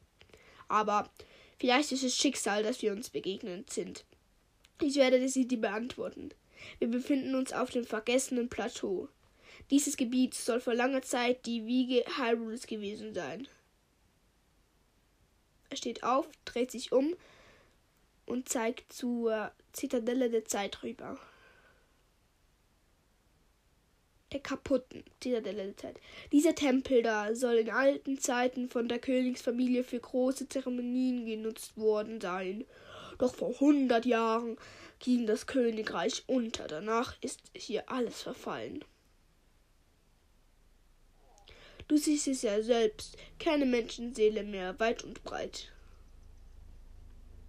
Aber 0.67 1.09
vielleicht 1.61 1.93
ist 1.93 2.03
es 2.03 2.17
Schicksal, 2.17 2.65
dass 2.65 2.83
wir 2.83 2.91
uns 2.91 3.11
begegnet 3.11 3.71
sind. 3.71 4.05
Ich 4.81 4.97
werde 4.97 5.29
sie 5.29 5.47
dir 5.47 5.61
beantworten. 5.61 6.31
Wir 6.81 6.89
befinden 6.89 7.37
uns 7.37 7.53
auf 7.53 7.71
dem 7.71 7.85
vergessenen 7.85 8.49
Plateau. 8.49 9.09
Dieses 9.73 9.97
Gebiet 9.97 10.35
soll 10.35 10.61
vor 10.61 10.75
langer 10.75 11.03
Zeit 11.03 11.47
die 11.47 11.67
Wiege 11.67 12.05
Hyrules 12.17 12.67
gewesen 12.67 13.15
sein. 13.15 13.49
Er 15.71 15.79
steht 15.79 16.05
auf, 16.05 16.29
dreht 16.45 16.71
sich 16.71 16.93
um 16.93 17.17
und 18.27 18.51
zeigt 18.51 18.93
zur 18.93 19.51
Zitadelle 19.73 20.31
der 20.31 20.45
Zeit 20.45 20.83
rüber. 20.83 21.19
der 24.33 24.41
kaputten 24.41 25.05
Zitadelle-Zeit. 25.21 26.01
Dieser 26.33 26.55
Tempel 26.55 27.03
da 27.03 27.35
soll 27.35 27.57
in 27.57 27.71
alten 27.71 28.19
Zeiten 28.19 28.69
von 28.71 28.89
der 28.89 28.99
Königsfamilie 28.99 29.85
für 29.85 30.01
große 30.01 30.49
Zeremonien 30.49 31.27
genutzt 31.27 31.77
worden 31.77 32.21
sein. 32.21 32.65
Doch 33.19 33.35
vor 33.35 33.61
hundert 33.61 34.07
Jahren 34.07 34.57
ging 35.01 35.27
das 35.27 35.47
Königreich 35.47 36.25
unter. 36.27 36.67
Danach 36.67 37.15
ist 37.21 37.41
hier 37.55 37.91
alles 37.91 38.23
verfallen. 38.23 38.85
Du 41.93 41.99
siehst 41.99 42.27
es 42.27 42.41
ja 42.41 42.63
selbst, 42.63 43.19
keine 43.39 43.67
Menschenseele 43.67 44.45
mehr, 44.45 44.81
weit 44.81 45.05
und 45.05 45.23
breit. 45.25 45.71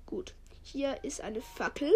Gut, 0.06 0.34
hier 0.64 1.02
ist 1.02 1.22
eine 1.22 1.40
Fackel. 1.40 1.94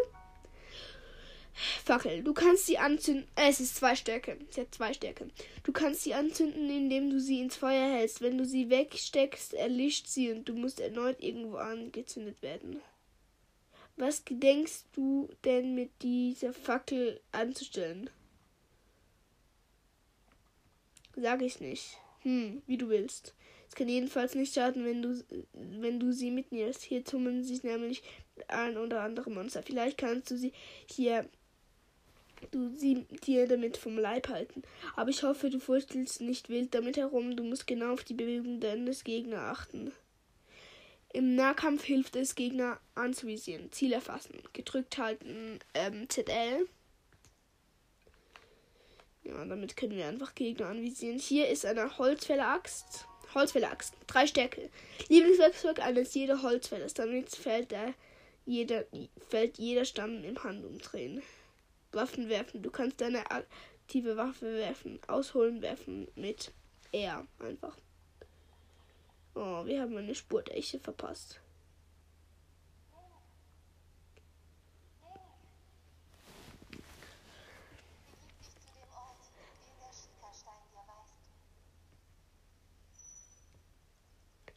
Fackel. 1.83 2.23
Du 2.23 2.33
kannst 2.33 2.65
sie 2.65 2.77
anzünden. 2.77 3.27
Äh, 3.35 3.49
es 3.49 3.59
ist 3.59 3.75
zwei 3.75 3.97
Stärke. 3.97 4.37
Sie 4.49 4.61
hat 4.61 4.73
zwei 4.73 4.93
Stärke. 4.93 5.27
Du 5.63 5.73
kannst 5.73 6.03
sie 6.03 6.13
anzünden, 6.13 6.69
indem 6.69 7.09
du 7.09 7.19
sie 7.19 7.41
ins 7.41 7.57
Feuer 7.57 7.91
hältst. 7.91 8.21
Wenn 8.21 8.37
du 8.37 8.45
sie 8.45 8.69
wegsteckst, 8.69 9.53
erlischt 9.53 10.07
sie 10.07 10.31
und 10.31 10.47
du 10.47 10.53
musst 10.53 10.79
erneut 10.79 11.21
irgendwo 11.21 11.57
angezündet 11.57 12.41
werden. 12.41 12.79
Was 13.97 14.23
gedenkst 14.23 14.85
du 14.93 15.27
denn 15.43 15.75
mit 15.75 15.89
dieser 16.01 16.53
Fackel 16.53 17.19
anzustellen? 17.33 18.09
Sag 21.17 21.41
ich 21.41 21.59
nicht. 21.59 21.97
Hm, 22.23 22.61
wie 22.67 22.77
du 22.77 22.89
willst. 22.89 23.33
Es 23.69 23.75
kann 23.75 23.89
jedenfalls 23.89 24.35
nicht 24.35 24.53
schaden, 24.53 24.85
wenn 24.85 25.01
du, 25.01 25.23
wenn 25.53 25.99
du 25.99 26.11
sie 26.11 26.31
mitnimmst. 26.31 26.83
Hier 26.83 27.03
tummeln 27.03 27.43
sich 27.43 27.63
nämlich 27.63 28.01
ein 28.47 28.77
oder 28.77 29.01
andere 29.01 29.29
Monster. 29.29 29.61
Vielleicht 29.63 29.97
kannst 29.97 30.31
du 30.31 30.37
sie 30.37 30.53
hier 30.85 31.27
du 32.51 32.69
sie 32.75 33.05
dir 33.25 33.47
damit 33.47 33.77
vom 33.77 33.97
Leib 33.97 34.29
halten. 34.29 34.61
Aber 34.95 35.09
ich 35.09 35.23
hoffe, 35.23 35.49
du 35.49 35.59
fuchtelst 35.59 36.21
nicht 36.21 36.49
wild 36.49 36.73
damit 36.73 36.97
herum. 36.97 37.35
Du 37.35 37.43
musst 37.43 37.67
genau 37.67 37.93
auf 37.93 38.03
die 38.03 38.13
Bewegung 38.13 38.59
deines 38.59 39.03
Gegners 39.03 39.57
achten. 39.57 39.91
Im 41.13 41.35
Nahkampf 41.35 41.83
hilft 41.83 42.15
es, 42.15 42.35
Gegner 42.35 42.79
anzuvisieren. 42.95 43.71
Ziel 43.71 43.93
erfassen. 43.93 44.35
Gedrückt 44.53 44.97
halten 44.97 45.59
ähm, 45.73 46.07
ZL. 46.09 46.67
Ja, 49.27 49.43
damit 49.43 49.75
können 49.75 49.97
wir 49.97 50.07
einfach 50.07 50.35
Gegner 50.35 50.67
anvisieren. 50.67 51.19
Hier 51.19 51.49
ist 51.49 51.65
eine 51.65 51.97
Holzfäller-Axt. 51.97 53.05
Holzfäller-Axt. 53.33 53.93
Drei 54.07 54.25
Stärke. 54.25 54.69
Lieblingswerkzeug 55.09 55.79
eines 55.79 56.13
jeder 56.13 56.41
Holzfällers. 56.41 56.93
Damit 56.93 57.35
fällt, 57.35 57.71
der, 57.71 57.93
jeder, 58.45 58.85
fällt 59.27 59.57
jeder 59.57 59.83
Stamm 59.83 60.23
im 60.23 60.41
Handumdrehen. 60.41 61.21
Waffen 61.91 62.29
werfen. 62.29 62.61
Du 62.63 62.71
kannst 62.71 63.01
deine 63.01 63.29
aktive 63.29 64.15
Waffe 64.15 64.53
werfen. 64.53 64.99
Ausholen 65.07 65.61
werfen 65.61 66.07
mit 66.15 66.53
R 66.93 67.27
einfach. 67.39 67.77
Oh, 69.35 69.65
wir 69.65 69.81
haben 69.81 69.97
eine 69.97 70.15
Spur 70.15 70.41
der 70.41 70.57
Eche 70.57 70.79
verpasst. 70.79 71.41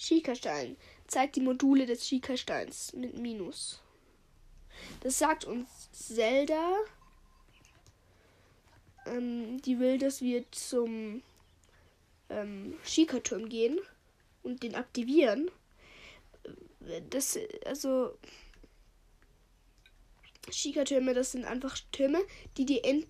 Schikastein 0.00 0.78
zeigt 1.06 1.36
die 1.36 1.42
Module 1.42 1.84
des 1.84 2.08
Schikasteins 2.08 2.94
mit 2.94 3.18
Minus. 3.18 3.82
Das 5.02 5.18
sagt 5.18 5.44
uns 5.44 5.90
Zelda. 5.92 6.74
Ähm, 9.04 9.60
die 9.60 9.78
will, 9.78 9.98
dass 9.98 10.22
wir 10.22 10.50
zum 10.52 11.22
ähm, 12.30 12.78
Schikaturm 12.82 13.50
gehen 13.50 13.78
und 14.42 14.62
den 14.62 14.74
aktivieren. 14.74 15.50
Das, 17.10 17.38
also, 17.66 18.16
Schika-Türme, 20.50 21.12
das 21.12 21.32
sind 21.32 21.44
einfach 21.44 21.78
Türme, 21.92 22.20
die 22.56 22.64
die, 22.64 22.82
End, 22.82 23.06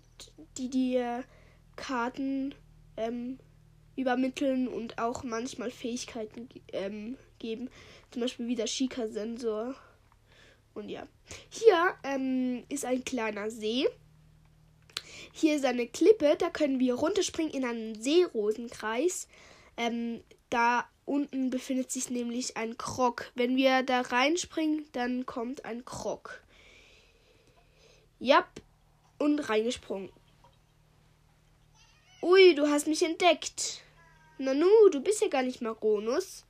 die, 0.57 0.69
die 0.69 0.97
äh, 0.97 1.23
Karten 1.77 2.53
ähm, 2.97 3.39
übermitteln 4.01 4.67
und 4.67 4.97
auch 4.97 5.23
manchmal 5.23 5.71
Fähigkeiten 5.71 6.49
ähm, 6.73 7.17
geben. 7.39 7.69
Zum 8.11 8.21
Beispiel 8.21 8.47
wie 8.47 8.55
der 8.55 8.67
Shika-Sensor. 8.67 9.75
Und 10.73 10.89
ja. 10.89 11.07
Hier 11.49 11.95
ähm, 12.03 12.63
ist 12.69 12.85
ein 12.85 13.03
kleiner 13.03 13.49
See. 13.49 13.87
Hier 15.33 15.55
ist 15.55 15.65
eine 15.65 15.87
Klippe, 15.87 16.35
da 16.37 16.49
können 16.49 16.79
wir 16.79 16.95
runterspringen 16.95 17.53
in 17.53 17.63
einen 17.63 18.01
Seerosenkreis. 18.01 19.27
Ähm, 19.77 20.21
da 20.49 20.85
unten 21.05 21.49
befindet 21.49 21.91
sich 21.91 22.09
nämlich 22.09 22.57
ein 22.57 22.77
Krog. 22.77 23.31
Wenn 23.35 23.55
wir 23.55 23.83
da 23.83 24.01
reinspringen, 24.01 24.85
dann 24.91 25.25
kommt 25.25 25.63
ein 25.65 25.85
Krog. 25.85 26.41
Ja, 28.19 28.45
und 29.17 29.39
reingesprungen. 29.39 30.11
Ui, 32.21 32.53
du 32.55 32.67
hast 32.67 32.87
mich 32.87 33.03
entdeckt. 33.03 33.81
Nanu, 34.41 34.89
du 34.91 35.01
bist 35.01 35.21
ja 35.21 35.27
gar 35.27 35.43
nicht 35.43 35.61
Maronus. 35.61 36.45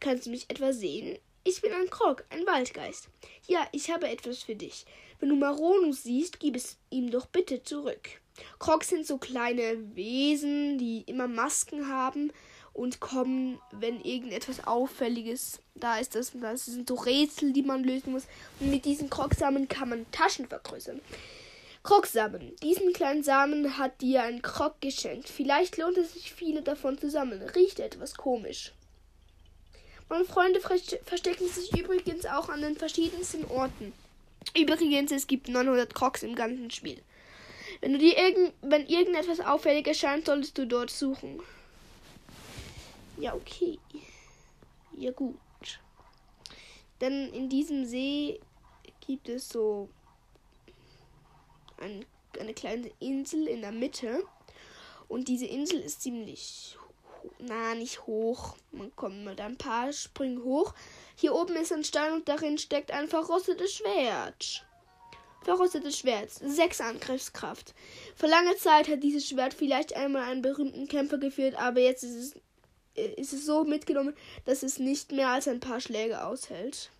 Kannst 0.00 0.26
du 0.26 0.30
mich 0.30 0.48
etwa 0.48 0.72
sehen? 0.72 1.18
Ich 1.44 1.60
bin 1.60 1.72
ein 1.72 1.90
Krog, 1.90 2.24
ein 2.30 2.46
Waldgeist. 2.46 3.08
Ja, 3.46 3.66
ich 3.72 3.90
habe 3.90 4.08
etwas 4.08 4.42
für 4.42 4.54
dich. 4.54 4.86
Wenn 5.18 5.30
du 5.30 5.36
Maronus 5.36 6.04
siehst, 6.04 6.38
gib 6.38 6.56
es 6.56 6.76
ihm 6.90 7.10
doch 7.10 7.26
bitte 7.26 7.62
zurück. 7.62 8.08
Krogs 8.58 8.88
sind 8.88 9.06
so 9.06 9.18
kleine 9.18 9.96
Wesen, 9.96 10.78
die 10.78 11.02
immer 11.06 11.26
Masken 11.26 11.88
haben 11.88 12.32
und 12.72 13.00
kommen, 13.00 13.58
wenn 13.72 14.00
irgendetwas 14.00 14.66
Auffälliges 14.66 15.60
da 15.74 15.98
ist. 15.98 16.14
Das, 16.14 16.32
das 16.40 16.66
sind 16.66 16.88
so 16.88 16.94
Rätsel, 16.94 17.52
die 17.52 17.62
man 17.62 17.82
lösen 17.82 18.12
muss. 18.12 18.28
Und 18.60 18.70
mit 18.70 18.84
diesen 18.84 19.10
Krogsamen 19.10 19.66
kann 19.66 19.88
man 19.88 20.10
Taschen 20.12 20.46
vergrößern. 20.46 21.00
Krogsamen. 21.88 22.54
Diesen 22.56 22.92
kleinen 22.92 23.22
Samen 23.22 23.78
hat 23.78 24.02
dir 24.02 24.22
ein 24.22 24.42
Krog 24.42 24.78
geschenkt. 24.82 25.26
Vielleicht 25.26 25.78
lohnt 25.78 25.96
es 25.96 26.12
sich, 26.12 26.34
viele 26.34 26.60
davon 26.60 26.98
zu 26.98 27.08
sammeln. 27.08 27.40
Riecht 27.40 27.80
etwas 27.80 28.14
komisch. 28.14 28.74
Meine 30.10 30.26
Freunde 30.26 30.60
verstecken 30.60 31.48
sich 31.48 31.74
übrigens 31.78 32.26
auch 32.26 32.50
an 32.50 32.60
den 32.60 32.76
verschiedensten 32.76 33.46
Orten. 33.46 33.94
Übrigens, 34.54 35.12
es 35.12 35.26
gibt 35.26 35.48
900 35.48 35.94
Crocs 35.94 36.24
im 36.24 36.34
ganzen 36.34 36.70
Spiel. 36.70 37.00
Wenn 37.80 37.94
du 37.94 37.98
dir 37.98 38.18
irgend, 38.18 38.52
wenn 38.60 38.86
irgendetwas 38.86 39.40
auffällig 39.40 39.86
erscheint, 39.86 40.26
solltest 40.26 40.58
du 40.58 40.66
dort 40.66 40.90
suchen. 40.90 41.40
Ja, 43.16 43.32
okay. 43.32 43.78
Ja, 44.94 45.10
gut. 45.12 45.38
Denn 47.00 47.32
in 47.32 47.48
diesem 47.48 47.86
See 47.86 48.40
gibt 49.06 49.30
es 49.30 49.48
so 49.48 49.88
ein, 51.80 52.04
eine 52.38 52.54
kleine 52.54 52.90
Insel 53.00 53.46
in 53.46 53.62
der 53.62 53.72
Mitte. 53.72 54.24
Und 55.08 55.28
diese 55.28 55.46
Insel 55.46 55.80
ist 55.80 56.02
ziemlich, 56.02 56.76
na, 57.38 57.74
nicht 57.74 58.06
hoch. 58.06 58.56
Man 58.72 58.94
kommt 58.96 59.24
mit 59.24 59.40
ein 59.40 59.56
paar 59.56 59.92
Sprüngen 59.92 60.44
hoch. 60.44 60.74
Hier 61.16 61.34
oben 61.34 61.56
ist 61.56 61.72
ein 61.72 61.84
Stein 61.84 62.12
und 62.12 62.28
darin 62.28 62.58
steckt 62.58 62.90
ein 62.90 63.08
verrostetes 63.08 63.72
Schwert. 63.74 64.64
Verrostetes 65.42 65.98
Schwert. 65.98 66.30
Sechs 66.30 66.80
Angriffskraft. 66.80 67.74
Vor 68.16 68.28
langer 68.28 68.56
Zeit 68.56 68.88
hat 68.88 69.02
dieses 69.02 69.26
Schwert 69.28 69.54
vielleicht 69.54 69.94
einmal 69.96 70.22
einen 70.22 70.42
berühmten 70.42 70.88
Kämpfer 70.88 71.18
geführt, 71.18 71.54
aber 71.54 71.80
jetzt 71.80 72.02
ist 72.02 72.14
es, 72.14 72.36
äh, 72.96 73.14
ist 73.14 73.32
es 73.32 73.46
so 73.46 73.64
mitgenommen, 73.64 74.14
dass 74.44 74.62
es 74.62 74.78
nicht 74.78 75.12
mehr 75.12 75.28
als 75.28 75.48
ein 75.48 75.60
paar 75.60 75.80
Schläge 75.80 76.24
aushält. 76.24 76.90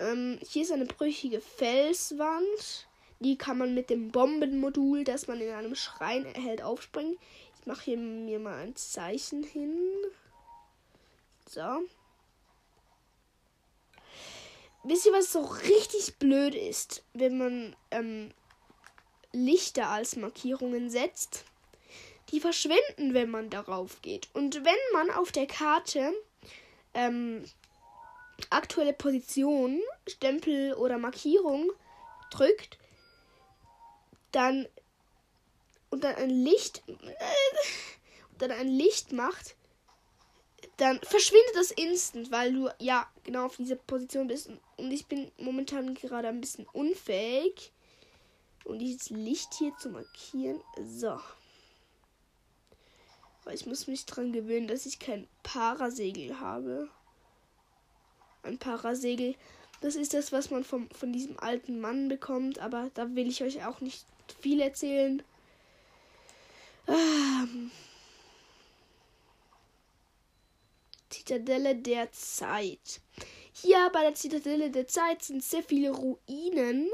Ähm, 0.00 0.38
hier 0.48 0.62
ist 0.62 0.72
eine 0.72 0.86
brüchige 0.86 1.40
Felswand. 1.40 2.88
Die 3.20 3.36
kann 3.36 3.58
man 3.58 3.74
mit 3.74 3.90
dem 3.90 4.10
Bombenmodul, 4.10 5.04
das 5.04 5.26
man 5.26 5.40
in 5.42 5.50
einem 5.50 5.74
Schrein 5.74 6.24
erhält, 6.24 6.62
aufspringen. 6.62 7.18
Ich 7.60 7.66
mache 7.66 7.84
hier 7.84 7.98
mir 7.98 8.38
mal 8.38 8.58
ein 8.62 8.74
Zeichen 8.76 9.42
hin. 9.42 9.76
So. 11.46 11.60
Wisst 14.84 15.04
ihr, 15.04 15.12
was 15.12 15.30
so 15.30 15.40
richtig 15.40 16.16
blöd 16.18 16.54
ist, 16.54 17.04
wenn 17.12 17.36
man 17.36 17.76
ähm, 17.90 18.32
Lichter 19.32 19.90
als 19.90 20.16
Markierungen 20.16 20.88
setzt? 20.88 21.44
Die 22.30 22.40
verschwinden, 22.40 23.12
wenn 23.12 23.30
man 23.30 23.50
darauf 23.50 24.00
geht. 24.00 24.30
Und 24.32 24.64
wenn 24.64 24.92
man 24.94 25.10
auf 25.10 25.30
der 25.30 25.46
Karte 25.46 26.14
ähm, 26.94 27.44
aktuelle 28.50 28.92
Position, 28.92 29.80
Stempel 30.08 30.74
oder 30.74 30.98
Markierung 30.98 31.70
drückt, 32.30 32.78
dann 34.32 34.66
und 35.90 36.04
dann 36.04 36.14
ein 36.14 36.30
Licht 36.30 36.82
dann 38.40 38.50
ein 38.50 38.68
Licht 38.68 39.12
macht, 39.12 39.54
dann 40.76 40.98
verschwindet 41.02 41.54
das 41.54 41.70
instant, 41.70 42.30
weil 42.30 42.52
du 42.52 42.70
ja 42.78 43.06
genau 43.22 43.46
auf 43.46 43.56
dieser 43.56 43.76
Position 43.76 44.28
bist. 44.28 44.50
Und 44.76 44.90
ich 44.90 45.06
bin 45.06 45.30
momentan 45.38 45.94
gerade 45.94 46.28
ein 46.28 46.40
bisschen 46.40 46.66
unfähig. 46.72 47.72
Und 48.64 48.78
dieses 48.78 49.10
Licht 49.10 49.54
hier 49.54 49.74
zu 49.78 49.90
markieren. 49.90 50.60
So. 50.86 51.18
Weil 53.44 53.54
ich 53.54 53.66
muss 53.66 53.86
mich 53.86 54.04
dran 54.06 54.32
gewöhnen, 54.32 54.68
dass 54.68 54.86
ich 54.86 54.98
kein 54.98 55.26
Parasegel 55.42 56.40
habe. 56.40 56.88
Ein 58.42 58.58
Parasegel. 58.58 59.34
Das 59.80 59.96
ist 59.96 60.14
das, 60.14 60.32
was 60.32 60.50
man 60.50 60.64
vom, 60.64 60.88
von 60.90 61.12
diesem 61.12 61.38
alten 61.38 61.80
Mann 61.80 62.08
bekommt. 62.08 62.58
Aber 62.58 62.90
da 62.94 63.14
will 63.14 63.28
ich 63.28 63.42
euch 63.42 63.64
auch 63.64 63.80
nicht 63.80 64.04
viel 64.40 64.60
erzählen. 64.60 65.22
Ähm. 66.86 67.70
Zitadelle 71.08 71.76
der 71.76 72.10
Zeit. 72.12 73.00
Hier 73.52 73.90
bei 73.92 74.02
der 74.02 74.14
Zitadelle 74.14 74.70
der 74.70 74.86
Zeit 74.86 75.22
sind 75.22 75.42
sehr 75.42 75.62
viele 75.62 75.90
Ruinen. 75.90 76.88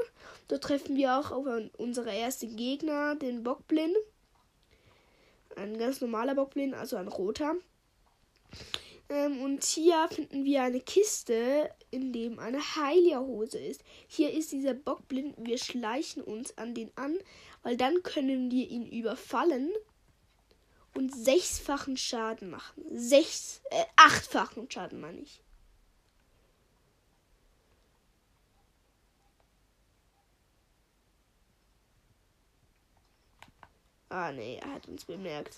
Dort 0.47 0.63
treffen 0.63 0.95
wir 0.95 1.17
auch 1.17 1.31
auf 1.31 1.45
unsere 1.77 2.15
ersten 2.15 2.55
Gegner, 2.55 3.15
den 3.15 3.43
Bockblin. 3.43 3.93
Ein 5.55 5.77
ganz 5.77 6.01
normaler 6.01 6.35
Bockblin, 6.35 6.73
also 6.73 6.97
ein 6.97 7.07
roter. 7.07 7.55
Ähm, 9.09 9.41
und 9.41 9.63
hier 9.63 10.07
finden 10.09 10.43
wir 10.43 10.63
eine 10.63 10.81
Kiste, 10.81 11.71
in 11.91 12.11
dem 12.11 12.39
eine 12.39 12.59
Heilierhose 12.75 13.57
ist. 13.57 13.83
Hier 14.07 14.33
ist 14.33 14.51
dieser 14.51 14.73
Bockblind. 14.73 15.35
Wir 15.37 15.57
schleichen 15.57 16.21
uns 16.23 16.57
an 16.57 16.73
den 16.73 16.91
an, 16.97 17.17
weil 17.63 17.77
dann 17.77 18.03
können 18.03 18.51
wir 18.51 18.67
ihn 18.67 18.85
überfallen 18.85 19.71
und 20.95 21.15
sechsfachen 21.15 21.95
Schaden 21.95 22.49
machen. 22.49 22.83
Sechs, 22.91 23.61
äh, 23.69 23.85
achtfachen 23.95 24.69
Schaden 24.69 24.99
meine 24.99 25.21
ich. 25.21 25.41
Ah, 34.09 34.31
nee, 34.31 34.57
er 34.61 34.73
hat 34.73 34.87
uns 34.87 35.05
bemerkt. 35.05 35.57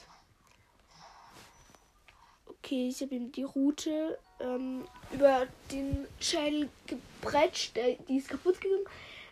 Okay, 2.62 2.90
ich 2.90 3.02
habe 3.02 3.16
ihm 3.16 3.32
die 3.32 3.44
Route 3.44 4.18
ähm, 4.40 4.86
über 5.12 5.48
den 5.72 6.08
Schädel 6.20 6.70
gebretscht. 6.88 7.78
Äh, 7.78 7.98
die 8.08 8.18
ist 8.18 8.30
kaputt 8.30 8.60
gegangen. 8.62 8.86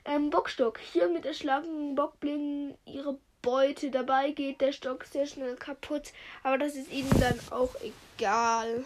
Ähm, 0.05 0.29
Bockstock. 0.29 0.79
Hier 0.79 1.09
mit 1.09 1.25
erschlagenen 1.25 1.95
Bockblingen 1.95 2.77
ihre 2.85 3.17
Beute. 3.41 3.91
Dabei 3.91 4.31
geht 4.31 4.61
der 4.61 4.71
Stock 4.71 5.05
sehr 5.05 5.25
schnell 5.25 5.55
kaputt. 5.55 6.13
Aber 6.43 6.57
das 6.57 6.75
ist 6.75 6.91
ihnen 6.91 7.09
dann 7.19 7.39
auch 7.51 7.75
egal. 7.81 8.85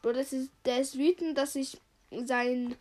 Bro, 0.00 0.12
das 0.12 0.32
ist, 0.32 0.50
der 0.64 0.80
ist 0.80 0.98
wütend, 0.98 1.38
dass 1.38 1.54
ich 1.54 1.78
sein 2.24 2.76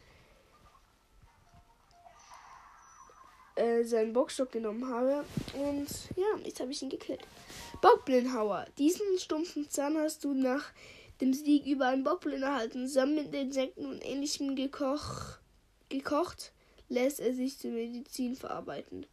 äh, 3.56 3.84
seinen 3.84 4.14
Bockstock 4.14 4.52
genommen 4.52 4.88
habe. 4.88 5.26
Und 5.54 5.88
ja, 6.16 6.38
jetzt 6.44 6.60
habe 6.60 6.72
ich 6.72 6.82
ihn 6.82 6.90
gekillt. 6.90 7.22
Bockblindhauer. 7.82 8.66
Diesen 8.78 9.18
stumpfen 9.18 9.70
Zahn 9.70 9.98
hast 9.98 10.24
du 10.24 10.34
nach 10.34 10.72
dem 11.20 11.34
Sieg 11.34 11.66
über 11.66 11.88
einen 11.88 12.04
Bockblind 12.04 12.44
erhalten. 12.44 12.88
Zusammen 12.88 13.16
mit 13.16 13.34
Insekten 13.34 13.86
und 13.86 14.06
ähnlichem 14.06 14.56
gekoch, 14.56 15.38
gekocht 15.90 16.52
lässt 16.90 17.20
er 17.20 17.34
sich 17.34 17.58
zur 17.58 17.72
Medizin 17.72 18.36
verarbeiten. 18.36 19.06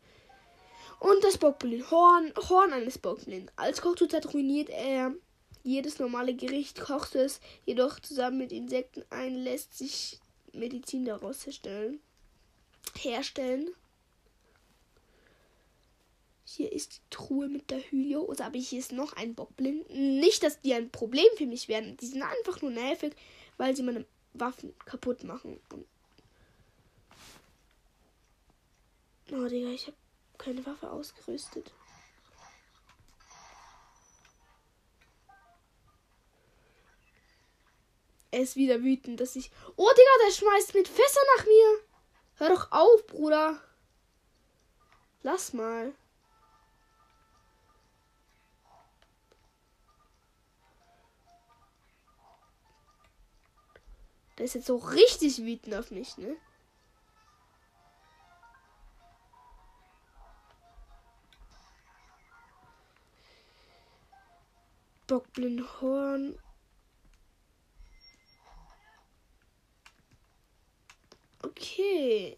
Und 1.01 1.22
das 1.22 1.38
Bockblind. 1.38 1.90
Horn, 1.90 2.33
Horn 2.48 2.72
eines 2.72 2.98
Bockblind. 2.98 3.53
Als 3.57 3.81
Kochzutat 3.81 4.35
ruiniert 4.35 4.68
er 4.68 5.12
jedes 5.62 5.98
normale 5.98 6.35
Gericht, 6.35 6.81
kocht 6.81 7.14
es 7.14 7.40
jedoch 7.66 8.01
zusammen 8.01 8.38
mit 8.38 8.53
Insekten 8.53 9.05
ein, 9.11 9.35
lässt 9.35 9.77
sich 9.77 10.18
Medizin 10.53 11.05
daraus 11.05 11.46
herstellen. 11.46 12.01
herstellen. 12.96 13.70
Hier 16.50 16.72
ist 16.72 16.96
die 16.96 17.11
Truhe 17.11 17.46
mit 17.46 17.70
der 17.70 17.78
Hyliose, 17.78 18.42
aber 18.42 18.58
hier 18.58 18.78
ist 18.78 18.92
noch 18.92 19.12
ein 19.12 19.34
Bockblind. 19.34 19.90
Nicht, 19.90 20.42
dass 20.42 20.62
die 20.62 20.72
ein 20.72 20.90
Problem 20.90 21.26
für 21.37 21.44
mich 21.44 21.68
werden. 21.68 21.98
Die 21.98 22.06
sind 22.06 22.22
einfach 22.22 22.62
nur 22.62 22.70
nervig, 22.70 23.14
weil 23.58 23.76
sie 23.76 23.82
meine 23.82 24.06
Waffen 24.32 24.74
kaputt 24.87 25.24
machen. 25.24 25.61
Oh, 29.30 29.46
Digga, 29.46 29.68
ich 29.68 29.88
habe 29.88 29.96
keine 30.38 30.64
Waffe 30.64 30.90
ausgerüstet. 30.90 31.70
Er 38.30 38.40
ist 38.40 38.56
wieder 38.56 38.82
wütend, 38.82 39.20
dass 39.20 39.37
ich. 39.37 39.50
Oh, 39.76 39.90
Digga, 39.90 40.26
der 40.26 40.32
schmeißt 40.32 40.72
mit 40.72 40.88
Fässer 40.88 41.20
nach 41.37 41.44
mir. 41.44 41.78
Hör 42.37 42.48
doch 42.48 42.72
auf, 42.72 43.06
Bruder. 43.06 43.61
Lass 45.22 45.52
mal. 45.52 45.92
Der 54.38 54.44
ist 54.44 54.55
jetzt 54.55 54.68
so 54.68 54.77
richtig 54.77 55.42
wütend 55.42 55.74
auf 55.74 55.90
mich, 55.90 56.16
ne? 56.16 56.37
Bockblindhorn. 65.09 66.38
Okay. 71.42 72.37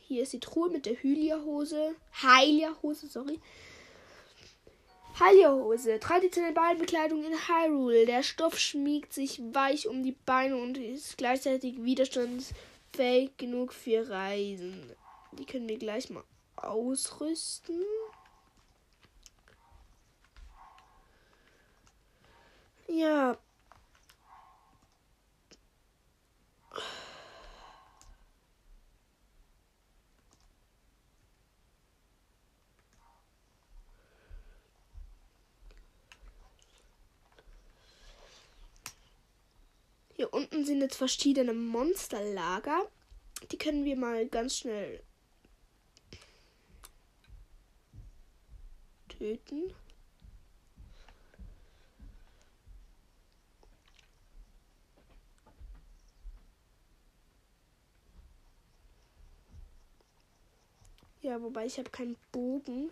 Hier 0.00 0.24
ist 0.24 0.34
die 0.34 0.40
Truhe 0.40 0.68
mit 0.68 0.84
der 0.84 1.02
Hylia-Hose. 1.02 1.94
Heilia-Hose, 2.22 3.06
sorry. 3.06 3.40
Heilia-Hose. 5.22 6.00
Traditionelle 6.00 6.52
Beinbekleidung 6.52 7.24
in 7.24 7.32
Hyrule. 7.32 8.06
Der 8.06 8.24
Stoff 8.24 8.58
schmiegt 8.58 9.12
sich 9.12 9.40
weich 9.54 9.86
um 9.86 10.02
die 10.02 10.16
Beine 10.26 10.56
und 10.56 10.78
ist 10.78 11.16
gleichzeitig 11.16 11.82
widerstandsfähig 11.84 13.36
genug 13.36 13.72
für 13.72 14.08
Reisen. 14.08 14.90
Die 15.32 15.44
können 15.46 15.68
wir 15.68 15.78
gleich 15.78 16.10
mal 16.10 16.24
ausrüsten. 16.56 17.84
Ja. 22.88 23.38
Hier 40.22 40.32
sind 40.64 40.80
jetzt 40.80 40.96
verschiedene 40.96 41.52
Monsterlager. 41.52 42.88
Die 43.50 43.58
können 43.58 43.84
wir 43.84 43.96
mal 43.96 44.26
ganz 44.26 44.58
schnell 44.58 45.02
töten. 49.08 49.72
Ja, 61.22 61.40
wobei 61.40 61.66
ich 61.66 61.78
habe 61.78 61.90
keinen 61.90 62.16
Bogen. 62.32 62.90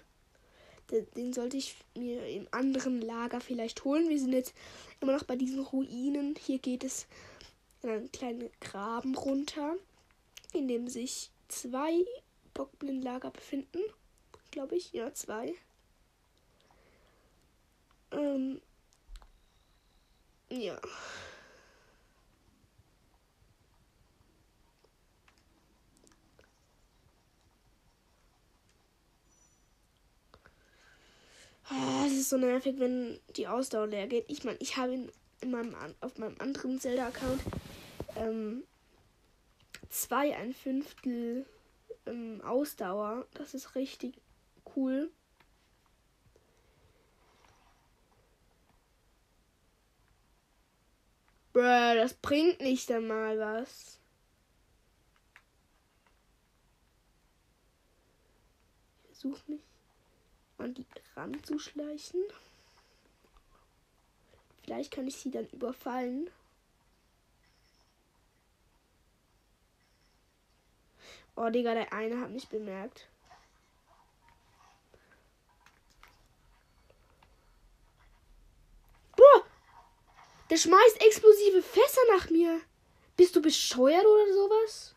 Den, 1.17 1.33
sollte 1.33 1.57
ich 1.57 1.77
mir 1.97 2.27
im 2.27 2.49
anderen 2.51 3.01
Lager 3.01 3.41
vielleicht 3.41 3.85
holen. 3.85 4.09
Wir 4.09 4.19
sind 4.19 4.33
jetzt 4.33 4.55
immer 5.01 5.13
noch 5.13 5.23
bei 5.25 5.37
diesen 5.37 5.61
Ruinen. 5.61 6.35
Hier 6.37 6.59
geht 6.59 6.83
es 6.83 7.07
in 7.83 7.91
einen 7.91 8.13
kleinen 8.13 8.51
Graben 8.61 9.15
runter, 9.15 9.77
in 10.53 10.69
dem 10.69 10.89
sich 10.89 11.31
zwei 11.49 12.05
Bockblindlager 12.55 13.31
befinden. 13.31 13.81
Glaube 14.51 14.77
ich. 14.77 14.93
Ja, 14.93 15.13
zwei. 15.15 15.55
Ähm, 18.13 18.61
ja. 20.51 20.81
Oh, 31.73 32.05
es 32.05 32.13
ist 32.13 32.31
so 32.31 32.37
nervig, 32.37 32.81
wenn 32.81 33.21
die 33.37 33.47
Ausdauer 33.47 33.87
leer 33.87 34.09
geht. 34.09 34.25
Ich 34.29 34.43
meine, 34.43 34.59
ich 34.59 34.77
habe 34.77 34.93
ihn 34.93 35.13
in 35.41 35.55
auf 36.01 36.19
meinem 36.19 36.37
anderen 36.41 36.81
Zelda-Account 36.81 37.41
ähm, 38.21 38.65
zwei 39.89 40.37
ein 40.37 40.53
Fünftel 40.53 41.47
ähm, 42.07 42.41
Ausdauer. 42.43 43.27
Das 43.35 43.55
ist 43.55 43.75
richtig 43.75 44.15
cool. 44.77 45.11
Bruh, 51.53 51.95
das 51.95 52.15
bringt 52.15 52.61
nicht 52.61 52.91
einmal 52.93 53.39
was. 53.39 53.99
Ich 59.03 59.19
versuche 59.19 59.51
mich 59.51 59.61
an 60.59 60.75
die 60.75 60.87
ranzuschleichen. 61.17 62.23
Vielleicht 64.63 64.93
kann 64.93 65.09
ich 65.09 65.17
sie 65.17 65.31
dann 65.31 65.49
überfallen. 65.49 66.31
Oh, 71.37 71.49
Digga, 71.49 71.75
der 71.75 71.93
eine 71.93 72.21
hat 72.21 72.31
mich 72.31 72.49
bemerkt. 72.49 73.09
Boah! 79.17 79.45
Der 80.51 80.57
schmeißt 80.57 81.01
explosive 81.01 81.63
Fässer 81.63 82.01
nach 82.17 82.29
mir. 82.31 82.61
Bist 83.17 83.37
du 83.37 83.43
bescheuert 83.43 84.05
oder 84.05 84.33
sowas? 84.33 84.95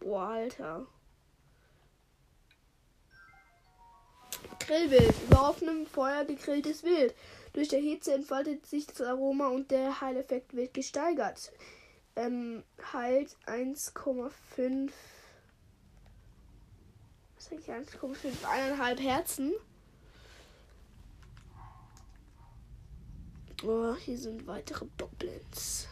Boah, 0.00 0.28
Alter. 0.28 0.86
Grillwild. 4.60 5.14
Über 5.22 5.50
offenem 5.50 5.86
Feuer 5.86 6.24
gegrilltes 6.24 6.82
Wild. 6.82 7.14
Durch 7.52 7.68
der 7.68 7.80
Hitze 7.80 8.14
entfaltet 8.14 8.64
sich 8.66 8.86
das 8.86 9.00
Aroma 9.00 9.48
und 9.48 9.70
der 9.70 10.00
Heileffekt 10.00 10.54
wird 10.54 10.72
gesteigert. 10.74 11.52
Ähm, 12.16 12.62
heilt 12.92 13.36
1,5. 13.46 14.90
Was 17.36 17.46
sag 17.46 17.58
ich? 17.58 17.70
1,5? 17.70 18.44
Eineinhalb 18.48 19.00
Herzen. 19.00 19.52
Oh, 23.62 23.94
hier 23.94 24.16
sind 24.16 24.46
weitere 24.46 24.86
Goblins. 24.96 25.86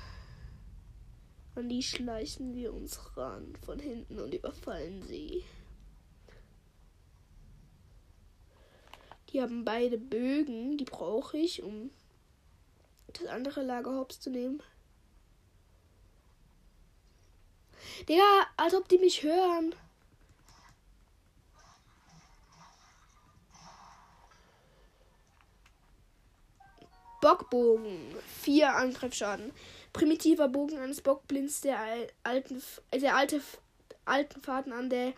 An 1.54 1.68
die 1.68 1.82
schleichen 1.82 2.54
wir 2.54 2.72
uns 2.72 3.16
ran 3.16 3.54
von 3.66 3.78
hinten 3.78 4.20
und 4.20 4.32
überfallen 4.32 5.02
sie. 5.02 5.44
Die 9.32 9.42
haben 9.42 9.64
beide 9.64 9.98
Bögen, 9.98 10.78
die 10.78 10.84
brauche 10.84 11.36
ich, 11.36 11.62
um 11.62 11.90
das 13.12 13.26
andere 13.26 13.62
Lager 13.62 13.94
hops 13.94 14.20
zu 14.20 14.30
nehmen. 14.30 14.62
Digga, 18.08 18.46
als 18.56 18.74
ob 18.74 18.88
die 18.88 18.98
mich 18.98 19.22
hören. 19.22 19.74
Bockbogen. 27.20 28.14
Vier 28.42 28.74
Angriffsschaden. 28.74 29.52
Primitiver 29.92 30.48
Bogen 30.48 30.78
eines 30.78 31.00
Bockblinds, 31.02 31.60
der 31.60 31.78
alten, 32.22 32.62
der 32.92 33.16
alte, 33.16 33.42
alten 34.04 34.40
Faden 34.40 34.72
an 34.72 34.88
der 34.88 35.12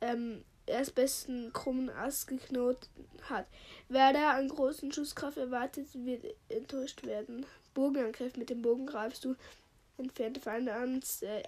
ähm, 0.00 0.44
erstbesten 0.66 1.52
krummen 1.52 1.90
Ast 1.90 2.26
geknotet 2.28 2.88
hat. 3.28 3.46
Wer 3.88 4.12
da 4.12 4.32
einen 4.32 4.48
großen 4.48 4.92
Schusskraft 4.92 5.36
erwartet, 5.36 5.88
wird 5.94 6.24
enttäuscht 6.48 7.04
werden. 7.04 7.46
Bogenangriff. 7.74 8.36
Mit 8.36 8.50
dem 8.50 8.62
Bogen 8.62 8.86
greifst 8.86 9.24
du 9.24 9.36
entfernte 9.98 10.40
Feinde 10.40 10.74
an. 10.74 11.02
Äh, 11.20 11.42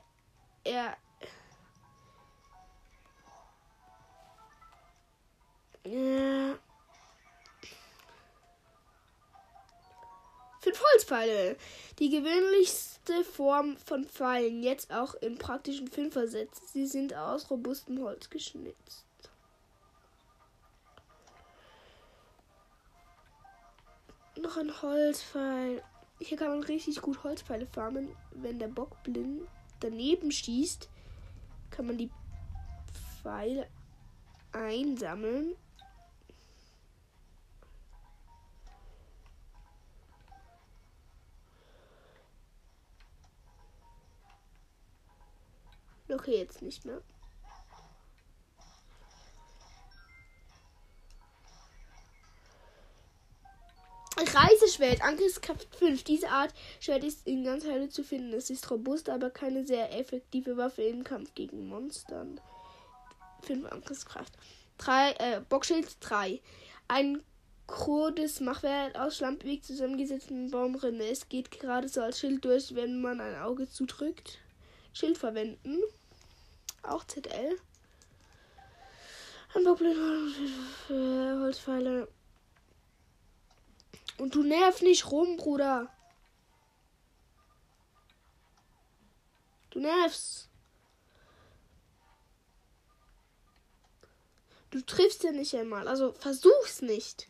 er. 0.65 0.97
Ja. 5.85 6.59
Fünf 10.61 10.83
Holzpfeile. 10.93 11.57
Die 11.99 12.11
gewöhnlichste 12.11 13.25
Form 13.25 13.77
von 13.79 14.05
Pfeilen, 14.05 14.63
jetzt 14.63 14.93
auch 14.93 15.15
im 15.15 15.39
praktischen 15.39 15.89
Fünfersatz. 15.89 16.73
Sie 16.73 16.87
sind 16.87 17.15
aus 17.15 17.51
robustem 17.51 18.03
Holz 18.03 18.29
geschnitzt. 18.29 19.08
Noch 24.49 24.57
ein 24.57 24.81
Holzpfeil. 24.81 25.83
Hier 26.21 26.39
kann 26.39 26.49
man 26.49 26.63
richtig 26.63 27.03
gut 27.03 27.23
Holzpfeile 27.23 27.67
farmen. 27.67 28.09
Wenn 28.31 28.59
der 28.59 28.69
Bock 28.69 29.03
blind 29.03 29.47
daneben 29.81 30.33
schießt, 30.33 30.89
kann 31.69 31.87
man 31.87 31.99
die 31.99 32.09
Pfeile 33.23 33.69
einsammeln. 34.53 35.55
Okay, 46.09 46.39
jetzt 46.39 46.63
nicht 46.63 46.87
mehr. 46.87 47.03
Reiseschwert, 54.79 55.03
Angriffskraft 55.03 55.75
5. 55.77 56.05
Diese 56.05 56.29
Art 56.29 56.55
Schwert 56.81 57.05
ist 57.05 57.27
in 57.27 57.45
ganz 57.45 57.65
Hölle 57.65 57.89
zu 57.89 58.05
finden. 58.05 58.33
Es 58.33 58.51
ist 58.51 58.71
robust, 58.71 59.09
aber 59.09 59.31
keine 59.31 59.67
sehr 59.67 59.97
effektive 59.99 60.57
Waffe 60.57 60.83
im 60.83 61.05
Kampf 61.05 61.35
gegen 61.35 61.67
Monstern. 61.69 62.41
5 63.43 63.71
Angriffskraft. 63.71 64.33
3, 64.79 65.13
äh, 65.13 65.41
Bockschild 65.49 65.97
3. 66.01 66.41
Ein 66.87 67.23
krudes 67.67 68.41
Machwerk 68.41 68.97
aus 68.99 69.17
schlampig 69.17 69.65
zusammengesetzten 69.65 70.51
Baumrinde. 70.51 71.07
Es 71.07 71.29
geht 71.29 71.51
gerade 71.51 71.89
so 71.89 72.01
als 72.01 72.21
Schild 72.21 72.45
durch, 72.45 72.75
wenn 72.75 73.01
man 73.01 73.21
ein 73.21 73.37
Auge 73.37 73.69
zudrückt. 73.69 74.39
Schild 74.93 75.19
verwenden. 75.19 75.79
Auch 76.83 77.05
ZL. 77.05 77.59
Ein 79.55 79.65
Bockblind, 79.65 79.97
Holzpfeile. 80.89 82.09
Und 84.19 84.35
du 84.35 84.43
nerv 84.43 84.83
nicht 84.83 85.11
rum, 85.11 85.37
Bruder. 85.37 85.89
Du 89.71 89.81
nervst. 89.81 90.49
Du 94.71 94.83
triffst 94.83 95.23
ja 95.23 95.33
nicht 95.33 95.55
einmal. 95.55 95.89
Also 95.89 96.13
versuch's 96.13 96.83
nicht. 96.83 97.29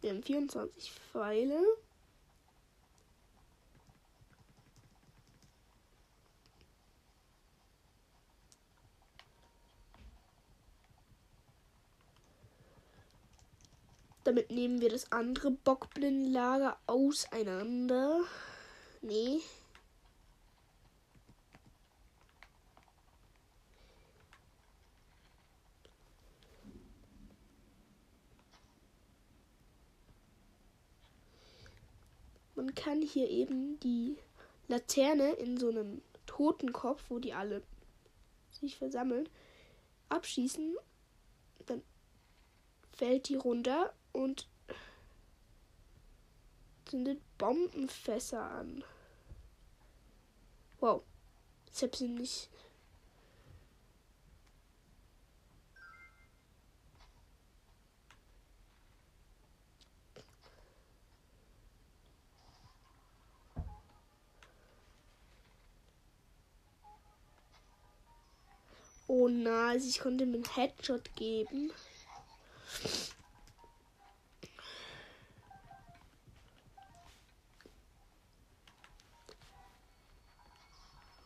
Wir 0.00 0.10
haben 0.10 0.22
24 0.22 0.92
Pfeile. 0.92 1.62
Damit 14.24 14.50
nehmen 14.50 14.80
wir 14.80 14.90
das 14.90 15.10
andere 15.12 15.50
Bockblindenlager 15.50 16.78
auseinander. 16.86 18.20
Nee. 19.02 19.40
Man 32.60 32.74
kann 32.74 33.00
hier 33.00 33.30
eben 33.30 33.80
die 33.80 34.18
Laterne 34.68 35.32
in 35.32 35.56
so 35.56 35.70
einem 35.70 36.02
Totenkopf, 36.26 37.02
wo 37.08 37.18
die 37.18 37.32
alle 37.32 37.62
sich 38.50 38.76
versammeln, 38.76 39.26
abschießen. 40.10 40.76
Dann 41.64 41.80
fällt 42.92 43.30
die 43.30 43.36
runter 43.36 43.94
und 44.12 44.46
zündet 46.84 47.22
Bombenfässer 47.38 48.42
an. 48.42 48.84
Wow. 50.80 51.02
Ich 51.72 51.82
habe 51.82 51.96
sie 51.96 52.08
nicht 52.08 52.49
Oh 69.12 69.26
nice, 69.26 69.86
ich 69.86 69.98
konnte 69.98 70.24
mir 70.24 70.36
einen 70.36 70.54
Headshot 70.54 71.16
geben. 71.16 71.72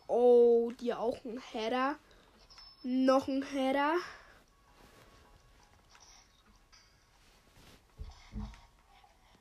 Oh, 0.07 0.73
dir 0.81 0.99
auch 0.99 1.23
ein 1.27 1.39
Header. 1.53 1.97
Noch 2.85 3.29
ein 3.29 3.43
Header. 3.43 3.97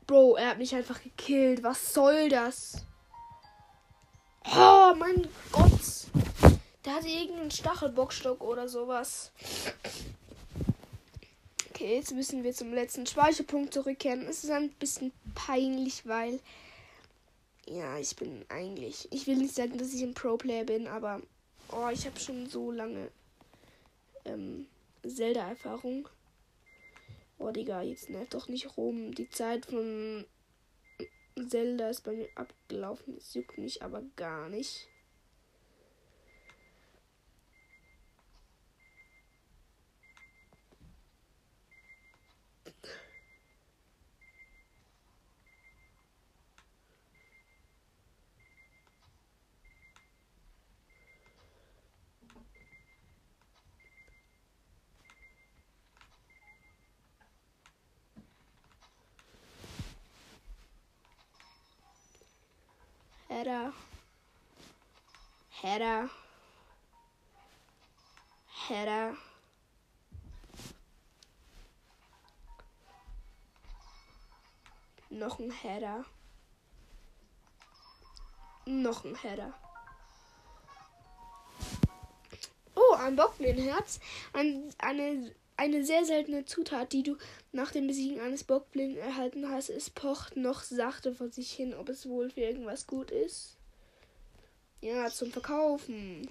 Bro, 0.06 0.36
er 0.36 0.50
hat 0.50 0.58
mich 0.58 0.76
einfach 0.76 1.02
gekillt. 1.02 1.64
Was 1.64 1.94
soll 1.94 2.28
das? 2.28 2.86
Oh, 4.54 4.94
mein 4.98 5.30
Gott. 5.54 6.08
Der 6.86 6.96
hatte 6.96 7.08
irgendeinen 7.08 7.52
Stachelbockstock 7.52 8.42
oder 8.42 8.68
sowas. 8.68 9.32
Okay, 11.70 11.96
jetzt 11.96 12.14
müssen 12.14 12.44
wir 12.44 12.54
zum 12.54 12.74
letzten 12.74 13.06
Speicherpunkt 13.06 13.74
zurückkehren. 13.74 14.28
Es 14.28 14.44
ist 14.44 14.52
ein 14.52 14.70
bisschen 14.72 15.12
peinlich, 15.34 16.06
weil. 16.06 16.40
Ja, 17.66 17.98
ich 17.98 18.16
bin 18.16 18.46
eigentlich. 18.50 19.08
Ich 19.12 19.28
will 19.28 19.38
nicht 19.38 19.56
sagen, 19.56 19.78
dass 19.78 19.94
ich 19.94 20.04
ein 20.04 20.14
Pro-Player 20.14 20.66
bin, 20.66 20.88
aber. 20.88 21.22
Oh, 21.72 21.88
ich 21.92 22.06
habe 22.06 22.20
schon 22.20 22.48
so 22.48 22.72
lange 22.72 23.10
ähm, 24.26 24.68
Zelda-Erfahrung. 25.04 26.08
Oh, 27.40 27.52
Digga, 27.52 27.82
jetzt 27.82 28.10
nervt 28.10 28.34
doch 28.34 28.48
nicht 28.48 28.78
rum. 28.78 29.16
Die 29.16 29.30
Zeit 29.30 29.66
von 29.66 30.26
Zelda 31.48 31.90
ist 31.90 32.02
bei 32.02 32.12
mir 32.12 32.30
abgelaufen. 32.36 33.18
Es 33.18 33.34
juckt 33.34 33.58
mich 33.58 33.82
aber 33.82 34.04
gar 34.16 34.50
nicht. 34.50 34.88
Header. 63.44 63.74
Header. 65.50 66.10
Header. 68.70 69.18
Noch 75.10 75.40
ein 75.40 75.52
Header. 75.52 76.06
Noch 78.66 79.04
ein 79.04 79.16
Header. 79.16 79.54
Oh, 82.76 82.96
ein 82.96 83.18
Bockblindherz. 83.18 84.00
Ein, 84.32 84.74
eine, 84.78 85.36
eine 85.56 85.84
sehr 85.84 86.06
seltene 86.06 86.46
Zutat, 86.46 86.94
die 86.94 87.04
du 87.04 87.18
nach 87.52 87.72
dem 87.72 87.88
Besiegen 87.88 88.20
eines 88.20 88.44
Bockblinden 88.44 88.98
erhalten 88.98 89.50
hast. 89.50 89.70
Es 89.70 89.90
pocht 89.90 90.36
noch 90.36 90.64
sachte 90.64 91.14
vor 91.14 91.30
sich 91.30 91.52
hin, 91.52 91.74
ob 91.74 91.90
es 91.90 92.08
wohl 92.08 92.30
für 92.30 92.42
irgendwas 92.42 92.88
gut 92.88 93.12
ist. 93.12 93.58
Ja, 94.82 95.10
zum 95.10 95.32
Verkaufen. 95.32 96.30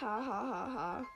Ha, 0.00 0.26
ha, 0.26 0.48
ha, 0.50 0.74
ha. 0.74 1.06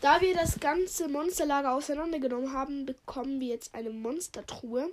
Da 0.00 0.20
wir 0.20 0.34
das 0.34 0.60
ganze 0.60 1.08
Monsterlager 1.08 1.72
auseinandergenommen 1.74 2.52
haben, 2.52 2.86
bekommen 2.86 3.40
wir 3.40 3.48
jetzt 3.48 3.74
eine 3.74 3.90
Monstertruhe. 3.90 4.92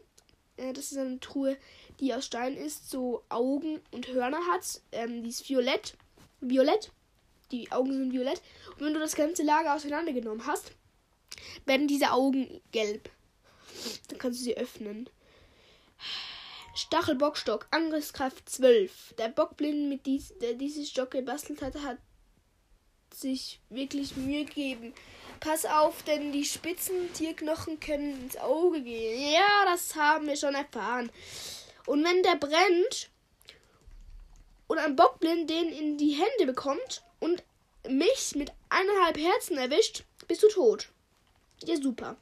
Äh, 0.58 0.74
das 0.74 0.92
ist 0.92 0.98
eine 0.98 1.20
Truhe, 1.20 1.58
die 2.00 2.14
aus 2.14 2.26
Stein 2.26 2.56
ist, 2.56 2.90
so 2.90 3.24
Augen 3.30 3.82
und 3.92 4.08
Hörner 4.08 4.46
hat. 4.52 4.82
Ähm, 4.92 5.24
die 5.24 5.30
ist 5.30 5.50
violett. 5.50 5.96
Violett. 6.42 6.92
Die 7.52 7.72
Augen 7.72 7.94
sind 7.94 8.14
violett. 8.14 8.42
Und 8.74 8.86
wenn 8.86 8.94
du 8.94 9.00
das 9.00 9.16
ganze 9.16 9.44
Lager 9.44 9.76
auseinandergenommen 9.76 10.46
hast, 10.46 10.72
werden 11.66 11.88
diese 11.88 12.12
Augen 12.12 12.62
gelb. 12.72 13.10
Dann 14.08 14.20
kannst 14.20 14.40
du 14.40 14.44
sie 14.44 14.58
öffnen. 14.58 15.10
Stachelbockstock, 16.76 17.68
Angriffskraft 17.72 18.48
12. 18.48 19.16
Der 19.18 19.30
Bockblind, 19.30 19.90
mit 19.90 20.06
dies, 20.06 20.34
der 20.42 20.54
diese 20.54 20.86
Stock 20.86 21.12
gebastelt 21.12 21.62
hat, 21.62 21.76
hat 21.82 21.98
sich 23.14 23.60
wirklich 23.70 24.16
Mühe 24.16 24.46
gegeben. 24.46 24.94
Pass 25.40 25.66
auf, 25.66 26.04
denn 26.04 26.32
die 26.32 26.46
spitzen 26.46 27.12
Tierknochen 27.14 27.80
können 27.80 28.22
ins 28.22 28.38
Auge 28.38 28.82
gehen. 28.82 29.34
Ja, 29.34 29.66
das 29.66 29.96
haben 29.96 30.28
wir 30.28 30.36
schon 30.36 30.56
erfahren. 30.56 31.12
Und 31.86 32.04
wenn 32.04 32.24
der 32.24 32.36
brennt 32.36 33.10
und 34.68 34.78
ein 34.78 34.96
Bockblind 34.96 35.50
den 35.50 35.70
in 35.70 35.98
die 35.98 36.12
Hände 36.12 36.46
bekommt 36.46 37.04
und 37.20 37.44
mich 37.88 38.36
mit 38.36 38.52
eineinhalb 38.70 39.18
Herzen 39.18 39.58
erwischt, 39.58 40.04
bist 40.28 40.44
du 40.44 40.48
tot. 40.50 40.90
Ja, 41.64 41.76
super. 41.76 42.18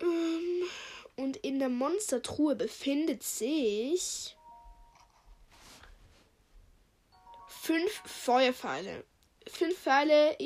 Ähm, 0.00 0.62
und 1.16 1.36
in 1.38 1.58
der 1.58 1.68
Monstertruhe 1.68 2.54
befindet 2.54 3.22
sich 3.22 4.36
fünf 7.48 8.02
Feuerpfeile. 8.06 9.04
Fünf 9.46 9.78
Pfeile, 9.78 10.36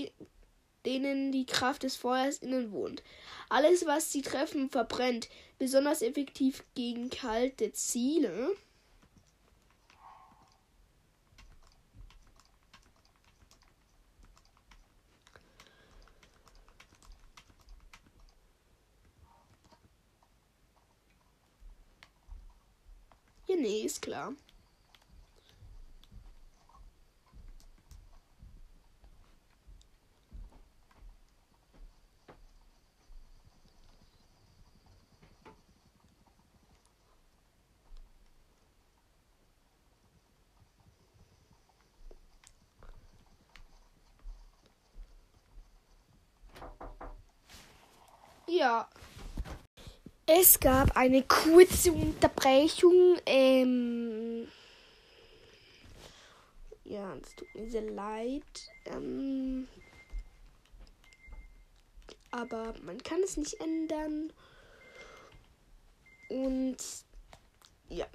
denen 0.86 1.32
die 1.32 1.46
Kraft 1.46 1.82
des 1.82 1.96
Feuers 1.96 2.38
innen 2.38 2.72
wohnt. 2.72 3.02
Alles, 3.48 3.86
was 3.86 4.10
sie 4.10 4.22
treffen, 4.22 4.70
verbrennt. 4.70 5.28
Besonders 5.58 6.02
effektiv 6.02 6.64
gegen 6.74 7.10
kalte 7.10 7.72
Ziele. 7.72 8.56
Ja, 23.52 23.58
nee, 23.58 23.82
ist 23.84 24.00
klar. 24.00 24.32
Ja. 48.46 48.88
Es 50.26 50.60
gab 50.60 50.96
eine 50.96 51.22
kurze 51.22 51.92
Unterbrechung. 51.92 53.18
Ähm 53.26 54.48
ja, 56.84 57.14
es 57.22 57.34
tut 57.34 57.54
mir 57.54 57.70
sehr 57.70 57.90
leid. 57.90 58.70
Ähm 58.86 59.68
aber 62.32 62.74
man 62.82 63.02
kann 63.02 63.20
es 63.22 63.36
nicht 63.36 63.60
ändern. 63.60 64.32
Und 66.28 66.78
ja. 67.88 68.06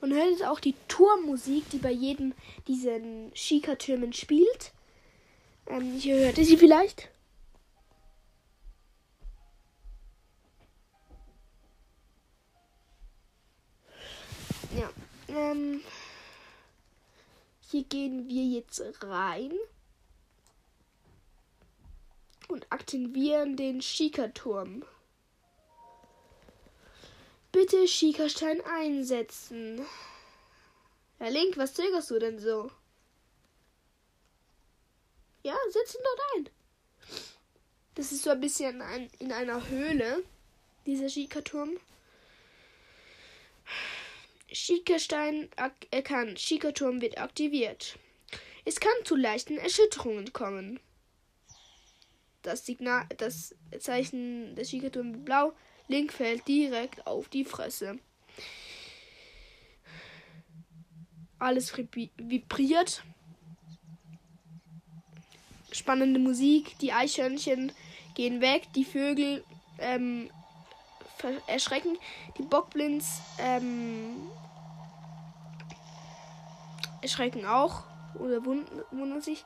Man 0.00 0.12
hört 0.12 0.30
jetzt 0.30 0.44
auch 0.44 0.60
die 0.60 0.74
Turmmusik, 0.86 1.68
die 1.70 1.78
bei 1.78 1.90
jedem 1.90 2.32
diesen 2.68 3.32
Shika-Türmen 3.34 4.12
spielt. 4.12 4.72
Ähm, 5.66 5.94
hier 5.98 6.16
hört 6.18 6.38
ihr 6.38 6.44
sie 6.44 6.56
vielleicht. 6.56 7.08
Ja. 14.76 14.90
Ähm, 15.28 15.80
hier 17.70 17.84
gehen 17.84 18.28
wir 18.28 18.44
jetzt 18.44 18.82
rein 19.02 19.52
und 22.48 22.66
aktivieren 22.70 23.56
den 23.56 23.82
Shika-Turm. 23.82 24.84
Bitte 27.52 27.88
Schiekerstein 27.88 28.60
einsetzen. 28.64 29.84
Herr 31.18 31.30
Link, 31.30 31.56
was 31.56 31.74
zögerst 31.74 32.10
du 32.10 32.18
denn 32.18 32.38
so? 32.38 32.70
Ja, 35.42 35.56
setz 35.70 35.94
ihn 35.94 36.00
dort 36.04 36.20
ein. 36.36 36.50
Das 37.94 38.12
ist 38.12 38.22
so 38.22 38.30
ein 38.30 38.40
bisschen 38.40 38.82
ein, 38.82 39.10
in 39.18 39.32
einer 39.32 39.68
Höhle, 39.68 40.22
dieser 40.86 41.08
Schiekerturm. 41.08 41.78
Schiekerstein 44.52 45.50
erkannt. 45.90 46.38
Schiekerturm 46.40 47.00
wird 47.00 47.18
aktiviert. 47.18 47.98
Es 48.64 48.78
kann 48.80 48.92
zu 49.04 49.16
leichten 49.16 49.56
Erschütterungen 49.56 50.32
kommen. 50.32 50.80
Das 52.42 52.66
Signal, 52.66 53.06
das 53.16 53.54
Zeichen 53.80 54.54
des 54.54 54.70
Schiekerturms 54.70 55.24
blau. 55.24 55.54
Link 55.88 56.12
fällt 56.12 56.46
direkt 56.46 57.06
auf 57.06 57.28
die 57.28 57.44
Fresse. 57.44 57.98
Alles 61.38 61.76
vibriert. 61.76 63.02
Spannende 65.72 66.20
Musik. 66.20 66.78
Die 66.80 66.92
Eichhörnchen 66.92 67.72
gehen 68.14 68.40
weg. 68.40 68.68
Die 68.74 68.84
Vögel 68.84 69.44
ähm, 69.78 70.30
erschrecken. 71.46 71.98
Die 72.36 72.42
Bockblins 72.42 73.20
ähm, 73.38 74.28
erschrecken 77.00 77.46
auch 77.46 77.84
oder 78.14 78.44
wundern 78.44 79.22
sich. 79.22 79.44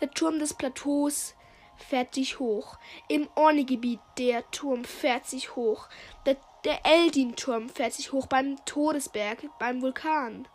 Der 0.00 0.10
Turm 0.10 0.38
des 0.38 0.54
Plateaus 0.54 1.34
fährt 1.78 2.14
sich 2.14 2.38
hoch. 2.38 2.78
Im 3.08 3.28
Orni-Gebiet 3.34 4.00
der 4.18 4.48
Turm 4.50 4.84
fährt 4.84 5.26
sich 5.26 5.56
hoch. 5.56 5.88
Der, 6.26 6.36
der 6.64 6.84
Eldin-Turm 6.84 7.68
fährt 7.68 7.94
sich 7.94 8.12
hoch 8.12 8.26
beim 8.26 8.56
Todesberg, 8.64 9.48
beim 9.58 9.80
Vulkan. 9.80 10.46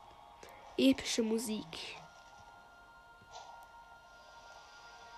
Epische 0.78 1.24
Musik. 1.24 1.66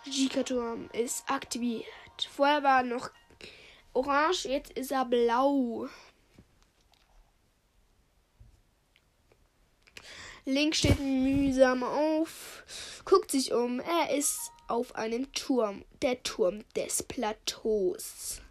Jika-Turm 0.06 0.90
ist 0.94 1.30
aktiviert. 1.30 1.86
Vorher 2.30 2.64
war 2.64 2.84
noch 2.84 3.10
orange, 3.94 4.46
jetzt 4.46 4.72
ist 4.74 4.92
er 4.92 5.06
blau. 5.06 5.88
Link 10.48 10.76
steht 10.76 11.00
mühsam 11.00 11.82
auf, 11.82 12.64
guckt 13.04 13.32
sich 13.32 13.52
um. 13.52 13.80
Er 13.80 14.16
ist 14.16 14.52
auf 14.68 14.94
einem 14.94 15.32
Turm, 15.34 15.84
der 16.04 16.22
Turm 16.22 16.64
des 16.76 17.02
Plateaus. 17.02 18.42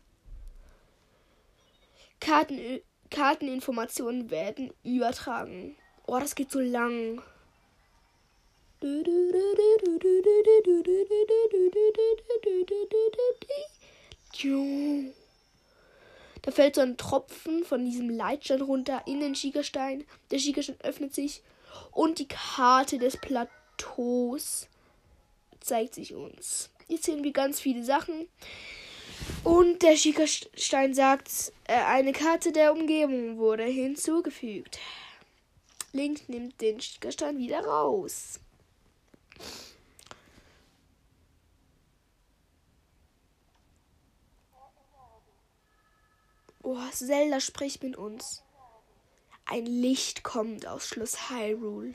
Karten, 2.19 2.81
Karteninformationen 3.11 4.31
werden 4.31 4.73
übertragen. 4.83 5.77
Oh, 6.09 6.19
das 6.19 6.35
geht 6.35 6.51
so 6.51 6.59
lang. 6.59 7.23
Da 16.43 16.51
fällt 16.51 16.75
so 16.75 16.81
ein 16.81 16.97
Tropfen 16.97 17.63
von 17.65 17.85
diesem 17.85 18.11
Leitstein 18.11 18.63
runter 18.63 19.03
in 19.07 19.21
den 19.21 19.37
Schiegerstein. 19.37 20.05
Der 20.33 20.41
Schiegerstein 20.41 20.81
öffnet 20.83 21.15
sich 21.15 21.43
und 21.91 22.19
die 22.19 22.29
Karte 22.29 22.99
des 22.99 23.17
Plateaus 23.17 24.69
zeigt 25.61 25.95
sich 25.95 26.15
uns. 26.15 26.71
Jetzt 26.89 27.05
sehen 27.05 27.25
wir 27.25 27.33
ganz 27.33 27.61
viele 27.61 27.85
Sachen. 27.85 28.29
Und 29.43 29.83
der 29.83 29.97
Schiegerstein 29.97 30.95
sagt, 30.95 31.53
äh, 31.67 31.75
eine 31.75 32.13
Karte 32.13 32.53
der 32.53 32.73
Umgebung 32.73 33.39
wurde 33.39 33.65
hinzugefügt. 33.65 34.79
Link 35.93 36.29
nimmt 36.29 36.61
den 36.61 36.81
Schiegerstein 36.81 37.39
wieder 37.39 37.65
raus. 37.65 38.41
Oh, 46.63 46.79
Zelda 46.93 47.41
spricht 47.41 47.83
mit 47.83 47.97
uns. 47.97 48.44
Ein 49.47 49.67
Licht 49.67 50.25
kommt 50.25 50.67
aus 50.67 50.89
Schloss 50.89 51.29
Hyrule. 51.29 51.95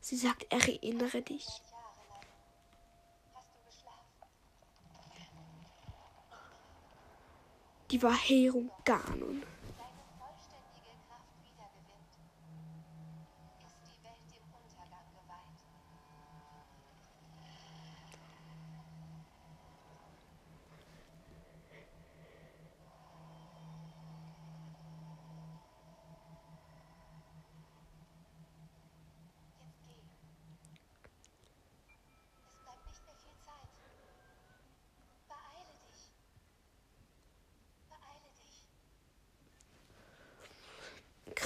Sie 0.00 0.16
sagt, 0.16 0.52
erinnere 0.52 1.22
dich. 1.22 1.46
Die 7.90 7.98
Verheerung 7.98 8.70
Ganon. 8.84 9.42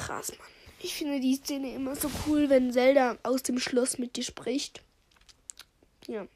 krass, 0.04 0.32
Mann. 0.38 0.48
Ich 0.80 0.93
finde 1.04 1.20
die 1.20 1.36
Szene 1.36 1.74
immer 1.74 1.94
so 1.94 2.10
cool, 2.26 2.48
wenn 2.48 2.72
Zelda 2.72 3.18
aus 3.24 3.42
dem 3.42 3.58
Schloss 3.58 3.98
mit 3.98 4.16
dir 4.16 4.24
spricht. 4.24 4.80
Ja. 6.06 6.26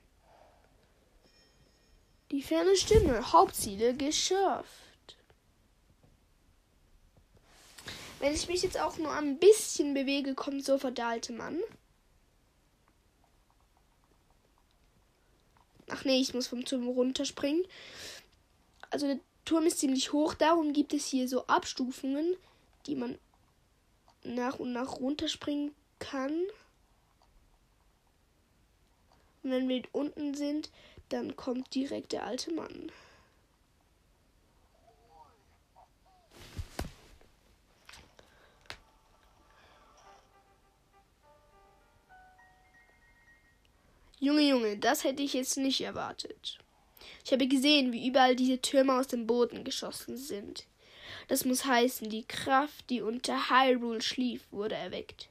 Die 2.31 2.43
ferne 2.43 2.77
Stimme. 2.77 3.33
Hauptziele 3.33 3.95
geschafft. 3.95 5.17
Wenn 8.21 8.35
ich 8.35 8.47
mich 8.47 8.63
jetzt 8.63 8.79
auch 8.79 8.99
nur 8.99 9.11
ein 9.11 9.39
bisschen 9.39 9.95
bewege, 9.95 10.35
kommt 10.35 10.63
sofort 10.63 10.99
der 10.99 11.19
Mann. 11.31 11.61
Ach 15.89 16.05
nee, 16.05 16.21
ich 16.21 16.35
muss 16.35 16.49
vom 16.49 16.67
Turm 16.67 16.89
runterspringen. 16.89 17.65
Also 18.91 19.07
der 19.07 19.21
Turm 19.47 19.65
ist 19.65 19.79
ziemlich 19.79 20.13
hoch, 20.13 20.35
darum 20.35 20.75
gibt 20.75 20.93
es 20.93 21.07
hier 21.07 21.27
so 21.27 21.47
Abstufungen, 21.47 22.37
die 22.85 22.97
man 22.97 23.19
nach 24.25 24.59
und 24.59 24.73
nach 24.73 25.01
runterspringen 25.01 25.75
kann. 25.99 26.33
Und 29.43 29.51
wenn 29.51 29.69
wir 29.69 29.83
unten 29.93 30.35
sind, 30.35 30.71
dann 31.09 31.37
kommt 31.37 31.75
direkt 31.75 32.13
der 32.13 32.25
alte 32.25 32.53
Mann. 32.53 32.93
Junge, 44.21 44.43
Junge, 44.43 44.77
das 44.77 45.05
hätte 45.05 45.23
ich 45.23 45.33
jetzt 45.33 45.57
nicht 45.59 45.81
erwartet. 45.81 46.59
Ich 47.25 47.33
habe 47.33 47.47
gesehen, 47.47 47.93
wie 47.93 48.09
überall 48.09 48.35
diese 48.35 48.61
Türme 48.61 48.99
aus 48.99 49.07
dem 49.07 49.27
Boden 49.27 49.63
geschossen 49.63 50.17
sind. 50.17 50.67
Das 51.29 51.45
muss 51.45 51.67
heißen, 51.67 52.09
die 52.09 52.27
Kraft, 52.27 52.89
die 52.91 53.03
unter 53.03 53.51
Hyrule 53.51 54.01
schlief, 54.01 54.43
wurde 54.51 54.75
erweckt. 54.75 55.29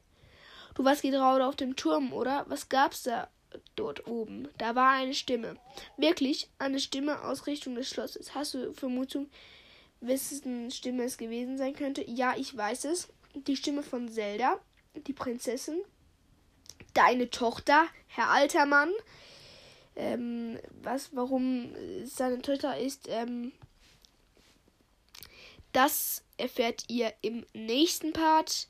Du 0.76 0.86
warst 0.86 1.02
gerade 1.02 1.46
auf 1.46 1.56
dem 1.56 1.76
Turm, 1.76 2.14
oder? 2.14 2.46
Was 2.48 2.70
gab's 2.70 3.04
da 3.04 3.28
dort 3.76 4.06
oben? 4.08 4.48
Da 4.60 4.76
war 4.76 4.92
eine 4.92 5.16
Stimme. 5.16 5.58
Wirklich 5.98 6.50
eine 6.60 6.80
Stimme 6.80 7.24
aus 7.24 7.48
Richtung 7.48 7.74
des 7.74 7.90
Schlosses. 7.90 8.36
Hast 8.36 8.54
du 8.54 8.74
Vermutung, 8.74 9.28
wessen 10.02 10.70
Stimme 10.70 11.04
es 11.04 11.18
gewesen 11.18 11.58
sein 11.58 11.76
könnte? 11.76 12.04
Ja, 12.08 12.36
ich 12.38 12.56
weiß 12.56 12.86
es. 12.86 13.10
Die 13.34 13.56
Stimme 13.56 13.82
von 13.82 14.08
Zelda, 14.08 14.60
die 14.96 15.14
Prinzessin. 15.14 15.82
Deine 16.94 17.32
Tochter, 17.32 17.88
Herr 18.08 18.30
Altermann. 18.30 18.92
Ähm, 19.96 20.60
was, 20.84 21.16
warum 21.16 21.72
seine 22.04 22.40
Tochter 22.44 22.78
ist, 22.78 23.08
ähm, 23.10 23.52
das 25.74 26.24
erfährt 26.38 26.84
ihr 26.88 27.14
im 27.22 27.46
nächsten 27.54 28.14
Part. 28.14 28.68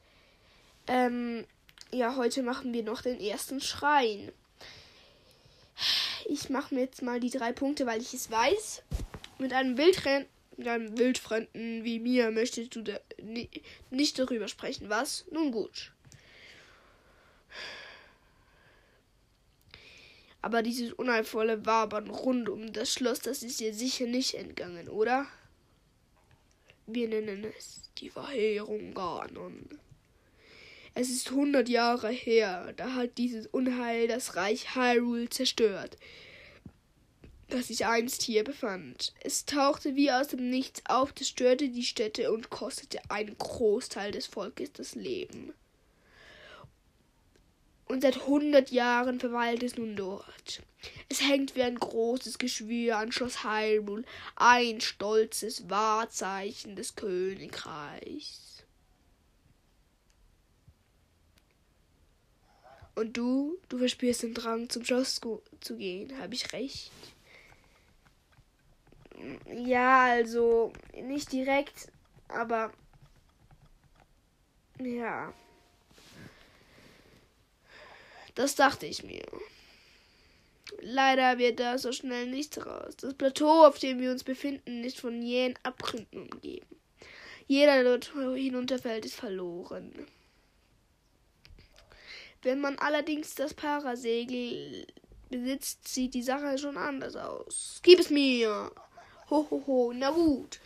Ähm, 0.88 1.45
ja, 1.91 2.16
heute 2.16 2.43
machen 2.43 2.74
wir 2.74 2.84
noch 2.84 3.02
den 3.02 3.20
ersten 3.20 3.62
Schrein. 3.62 4.32
Ich 6.26 6.50
mache 6.50 6.74
mir 6.74 6.82
jetzt 6.82 7.02
mal 7.02 7.20
die 7.20 7.30
drei 7.30 7.52
Punkte, 7.54 7.86
weil 7.86 8.02
ich 8.02 8.14
es 8.14 8.30
weiß. 8.32 8.84
Mit 9.38 9.54
einem 9.54 9.78
Wildren 9.78 10.26
mit 10.58 10.68
einem 10.68 10.98
Wildfremden 10.98 11.84
wie 11.84 12.00
mir 12.00 12.32
möchtest 12.32 12.76
du 12.76 12.84
nicht 13.91 14.20
darüber 14.20 14.48
sprechen, 14.48 14.89
was? 14.89 15.26
Nun 15.32 15.52
gut. 15.52 15.91
Aber 20.41 20.64
dieses 20.64 20.93
unheilvolle 20.93 21.66
Wabern 21.66 22.10
rund 22.10 22.50
um 22.50 22.74
das 22.74 22.91
Schloss, 22.91 23.20
das 23.20 23.43
ist 23.43 23.60
dir 23.60 23.74
sicher 23.74 24.06
nicht 24.06 24.34
entgangen, 24.34 24.89
oder? 24.89 25.28
Wir 26.90 27.10
nennen 27.10 27.44
es 27.44 27.92
die 27.98 28.10
Verheerung 28.10 28.94
Ganon. 28.94 29.68
Es 30.94 31.10
ist 31.10 31.30
hundert 31.32 31.68
Jahre 31.68 32.10
her, 32.10 32.72
da 32.78 32.94
hat 32.94 33.18
dieses 33.18 33.46
Unheil 33.46 34.08
das 34.08 34.38
Reich 34.38 34.74
Hyrule 34.74 35.30
zerstört. 35.30 35.98
das 37.50 37.68
sich 37.68 37.86
einst 37.86 38.22
hier 38.22 38.46
befand. 38.46 39.14
Es 39.22 39.46
tauchte 39.46 39.98
wie 39.98 40.12
aus 40.12 40.30
dem 40.30 40.50
Nichts 40.50 40.82
auf, 40.86 41.14
zerstörte 41.14 41.68
die 41.68 41.84
Städte 41.84 42.32
und 42.32 42.50
kostete 42.50 43.00
einen 43.10 43.38
Großteil 43.38 44.12
des 44.12 44.26
Volkes 44.26 44.72
das 44.72 44.96
Leben. 44.96 45.54
Und 47.88 48.02
seit 48.02 48.28
hundert 48.28 48.70
Jahren 48.70 49.20
verweilt 49.20 49.64
es 49.64 49.78
nun 49.78 49.96
dort. 49.96 50.62
Es 51.10 51.22
hängt 51.22 51.56
wie 51.56 51.64
ein 51.64 51.80
großes 51.80 52.38
Geschwür 52.38 52.98
an 52.98 53.12
Schloss 53.12 53.44
Hyrule, 53.44 54.04
ein 54.36 54.82
stolzes 54.82 55.70
Wahrzeichen 55.70 56.76
des 56.76 56.96
Königreichs. 56.96 58.66
Und 62.96 63.16
du, 63.16 63.58
du 63.70 63.78
verspürst 63.78 64.24
den 64.24 64.34
Drang, 64.34 64.70
zum 64.70 64.84
Schloss 64.84 65.22
zu 65.62 65.78
gehen, 65.78 66.20
habe 66.20 66.34
ich 66.34 66.52
recht? 66.52 66.92
Ja, 69.46 70.06
also 70.06 70.74
nicht 70.94 71.32
direkt, 71.32 71.92
aber 72.28 72.74
ja. 74.80 75.34
Das 78.38 78.54
dachte 78.54 78.86
ich 78.86 79.02
mir. 79.02 79.26
Leider 80.82 81.40
wird 81.40 81.60
da 81.60 81.80
so 81.80 81.92
schnell 81.92 82.28
nichts 82.28 82.64
raus. 82.64 82.96
Das 83.02 83.16
Plateau, 83.16 83.66
auf 83.66 83.80
dem 83.80 84.00
wir 84.00 84.12
uns 84.12 84.24
befinden, 84.24 84.84
ist 84.84 85.00
von 85.00 85.24
jähen 85.24 85.58
Abgründen 85.64 86.30
umgeben. 86.30 86.68
Jeder, 87.48 87.82
der 87.82 87.98
dort 87.98 88.14
hinunterfällt, 88.36 89.06
ist 89.06 89.16
verloren. 89.16 89.92
Wenn 92.44 92.62
man 92.62 92.78
allerdings 92.78 93.34
das 93.34 93.56
Parasegel 93.56 94.86
besitzt, 95.32 95.88
sieht 95.88 96.14
die 96.14 96.22
Sache 96.22 96.60
schon 96.60 96.78
anders 96.78 97.16
aus. 97.16 97.80
Gib 97.82 98.00
es 98.00 98.12
mir! 98.12 98.72
Ho, 99.32 99.48
ho, 99.50 99.64
ho, 99.66 99.94
na 99.96 100.12
gut. 100.12 100.60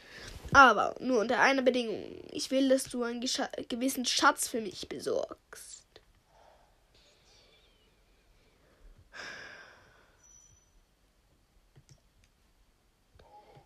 Aber 0.51 0.93
nur 0.99 1.22
unter 1.22 1.39
einer 1.39 1.61
Bedingung. 1.61 2.22
Ich 2.34 2.51
will, 2.51 2.67
dass 2.67 2.84
du 2.84 3.03
einen 3.03 3.22
gewissen 3.22 4.05
Schatz 4.05 4.49
für 4.49 4.59
mich 4.59 4.89
besorgst. 4.89 5.80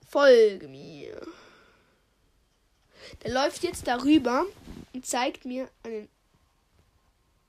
Folge 0.08 0.68
mir. 0.68 1.22
Der 3.24 3.34
läuft 3.34 3.64
jetzt 3.64 3.88
darüber 3.88 4.46
und 4.94 5.06
zeigt 5.06 5.46
mir 5.46 5.70
einen 5.84 6.10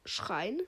Schrein. 0.04 0.60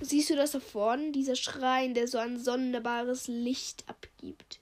Siehst 0.00 0.30
du 0.30 0.36
das 0.36 0.52
da 0.52 0.60
vorne? 0.60 1.12
Dieser 1.12 1.36
Schrein, 1.36 1.94
der 1.94 2.08
so 2.08 2.18
ein 2.18 2.38
sonderbares 2.38 3.28
Licht 3.28 3.84
abgibt. 3.88 4.60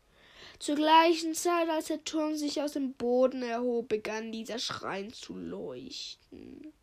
Zur 0.58 0.76
gleichen 0.76 1.34
Zeit, 1.34 1.68
als 1.68 1.86
der 1.86 2.04
Turm 2.04 2.36
sich 2.36 2.60
aus 2.60 2.72
dem 2.72 2.94
Boden 2.94 3.42
erhob, 3.42 3.88
begann 3.88 4.32
dieser 4.32 4.58
Schrein 4.58 5.12
zu 5.12 5.36
leuchten. 5.36 6.73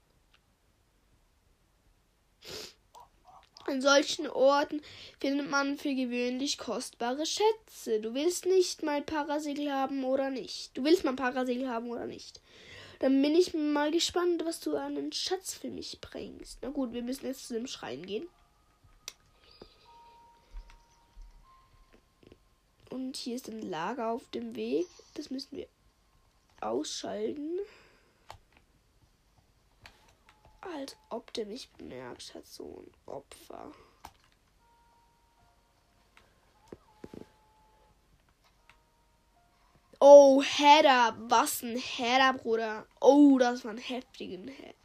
An 3.68 3.82
solchen 3.82 4.28
Orten 4.28 4.82
findet 5.20 5.50
man 5.50 5.78
für 5.78 5.94
gewöhnlich 5.94 6.58
kostbare 6.58 7.26
Schätze. 7.26 8.00
Du 8.00 8.14
willst 8.14 8.46
nicht 8.46 8.84
mal 8.84 9.02
Parasegel 9.02 9.72
haben 9.72 10.04
oder 10.04 10.30
nicht. 10.30 10.76
Du 10.76 10.84
willst 10.84 11.04
mal 11.04 11.16
Parasegel 11.16 11.70
haben 11.70 11.90
oder 11.90 12.06
nicht. 12.06 12.42
Dann 13.00 13.22
bin 13.22 13.36
ich 13.36 13.54
mal 13.54 13.92
gespannt, 13.92 14.46
was 14.46 14.60
du 14.60 14.76
an 14.76 14.98
einen 14.98 15.12
Schatz 15.12 15.54
für 15.54 15.70
mich 15.70 16.00
bringst. 16.02 16.60
Na 16.62 16.70
gut, 16.70 16.94
wir 16.94 17.02
müssen 17.02 17.26
jetzt 17.26 17.48
zu 17.48 17.54
dem 17.54 17.68
Schrein 17.68 18.06
gehen. 18.06 18.28
Und 22.90 23.16
hier 23.16 23.36
ist 23.36 23.48
ein 23.48 23.62
Lager 23.62 24.10
auf 24.10 24.30
dem 24.32 24.56
Weg. 24.56 24.86
Das 25.14 25.30
müssen 25.30 25.58
wir 25.58 25.68
ausschalten. 26.60 27.60
Als 30.62 30.96
ob 31.10 31.34
der 31.34 31.48
mich 31.48 31.70
bemerkt 31.72 32.36
hat, 32.36 32.46
so 32.46 32.84
ein 32.86 33.12
Opfer. 33.12 33.72
Oh, 40.00 40.42
Header. 40.42 41.16
Was 41.30 41.62
ein 41.62 41.78
Header, 41.78 42.34
Bruder. 42.34 42.88
Oh, 43.00 43.38
das 43.38 43.64
war 43.66 43.72
ein 43.72 43.78
heftigen 43.78 44.48
Header. 44.48 44.76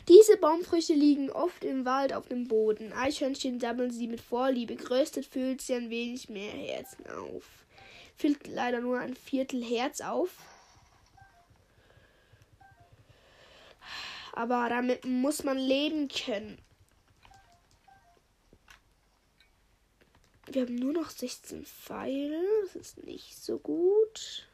Diese 0.09 0.37
Baumfrüchte 0.37 0.93
liegen 0.93 1.31
oft 1.31 1.65
im 1.65 1.87
Wald 1.87 2.13
auf 2.13 2.29
dem 2.29 2.49
Boden. 2.49 2.93
Eichhörnchen 2.93 3.59
sammeln 3.61 3.91
sie 3.91 4.07
mit 4.07 4.21
Vorliebe. 4.21 4.77
Geröstet 4.77 5.25
füllt 5.25 5.63
sie 5.63 5.73
ein 5.73 5.89
wenig 5.89 6.29
mehr 6.29 6.53
Herzen 6.53 7.07
auf. 7.07 7.45
Füllt 8.15 8.47
leider 8.47 8.81
nur 8.81 8.99
ein 8.99 9.17
Viertel 9.17 9.65
Herz 9.65 10.03
auf. 10.03 10.37
Aber 14.35 14.69
damit 14.69 15.07
muss 15.07 15.45
man 15.45 15.57
leben 15.57 16.09
können. 16.09 16.59
Wir 20.45 20.67
haben 20.67 20.77
nur 20.77 20.93
noch 20.93 21.09
16 21.09 21.65
Pfeile. 21.65 22.43
Das 22.65 22.77
ist 22.77 23.03
nicht 23.03 23.35
so 23.35 23.59
gut. 23.59 24.47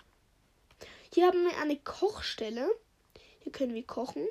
Hier 1.13 1.27
haben 1.27 1.45
wir 1.45 1.59
eine 1.61 1.77
Kochstelle. 1.79 2.71
Hier 3.45 3.53
können 3.53 3.75
wir 3.75 3.87
kochen. 3.87 4.27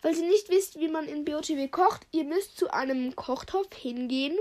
Falls 0.00 0.18
ihr 0.18 0.28
nicht 0.28 0.48
wisst, 0.48 0.78
wie 0.78 0.88
man 0.88 1.06
in 1.06 1.24
BOTW 1.24 1.68
kocht, 1.68 2.06
ihr 2.12 2.24
müsst 2.24 2.56
zu 2.56 2.72
einem 2.72 3.16
Kochtopf 3.16 3.74
hingehen, 3.74 4.36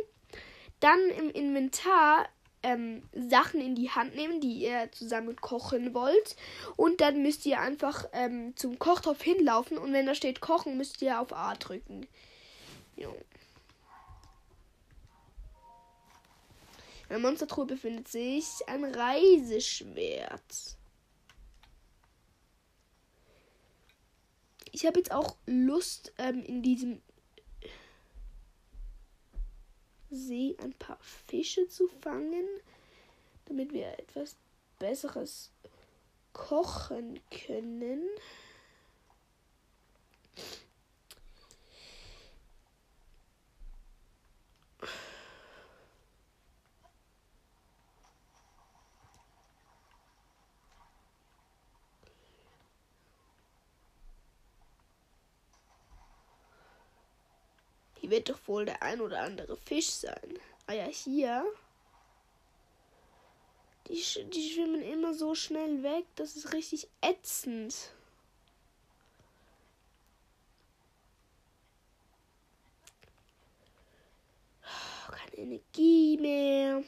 dann 0.80 1.00
im 1.10 1.30
Inventar 1.30 2.28
ähm, 2.62 3.04
Sachen 3.14 3.62
in 3.62 3.76
die 3.76 3.90
Hand 3.90 4.16
nehmen, 4.16 4.42
die 4.42 4.54
ihr 4.60 4.92
zusammen 4.92 5.36
kochen 5.36 5.94
wollt. 5.94 6.36
Und 6.76 7.02
dann 7.02 7.22
müsst 7.24 7.46
ihr 7.46 7.60
einfach 7.60 8.06
ähm, 8.14 8.56
zum 8.56 8.80
Kochtopf 8.80 9.22
hinlaufen 9.22 9.78
und 9.78 9.94
wenn 9.94 10.06
da 10.06 10.16
steht 10.16 10.42
Kochen, 10.42 10.78
müsst 10.78 11.02
ihr 11.02 11.20
auf 11.20 11.34
A 11.34 11.56
drücken. 11.56 12.08
Jo. 12.96 13.16
In 17.04 17.10
der 17.10 17.20
Monstertruhe 17.20 17.66
befindet 17.66 18.08
sich 18.08 18.46
ein 18.68 18.86
Reiseschwert. 18.86 20.78
Ich 24.74 24.86
habe 24.86 25.00
jetzt 25.00 25.12
auch 25.12 25.38
Lust, 25.46 26.14
ähm, 26.18 26.44
in 26.44 26.62
diesem 26.62 27.02
See 30.10 30.58
ein 30.62 30.74
paar 30.74 30.98
Fische 31.02 31.68
zu 31.70 31.88
fangen. 31.88 32.46
damit 33.46 33.74
wir 33.74 33.88
etwas 34.00 34.38
Besseres 34.80 35.52
kochen 36.32 37.20
können. 37.30 38.02
Wird 58.14 58.30
doch 58.30 58.40
wohl 58.46 58.66
der 58.66 58.84
ein 58.84 59.02
oder 59.02 59.22
andere 59.22 59.58
Fisch 59.58 59.90
sein. 59.90 60.40
Ah 60.68 60.74
ja, 60.74 60.86
hier. 60.86 61.44
Die, 63.88 63.96
die 64.30 64.50
schwimmen 64.52 64.84
immer 64.84 65.16
so 65.16 65.34
schnell 65.34 65.82
weg. 65.82 66.06
Das 66.16 66.36
ist 66.36 66.54
richtig 66.54 66.88
ätzend. 67.02 67.74
Oh, 74.64 75.12
Keine 75.12 75.38
Energie 75.38 76.18
mehr. 76.18 76.84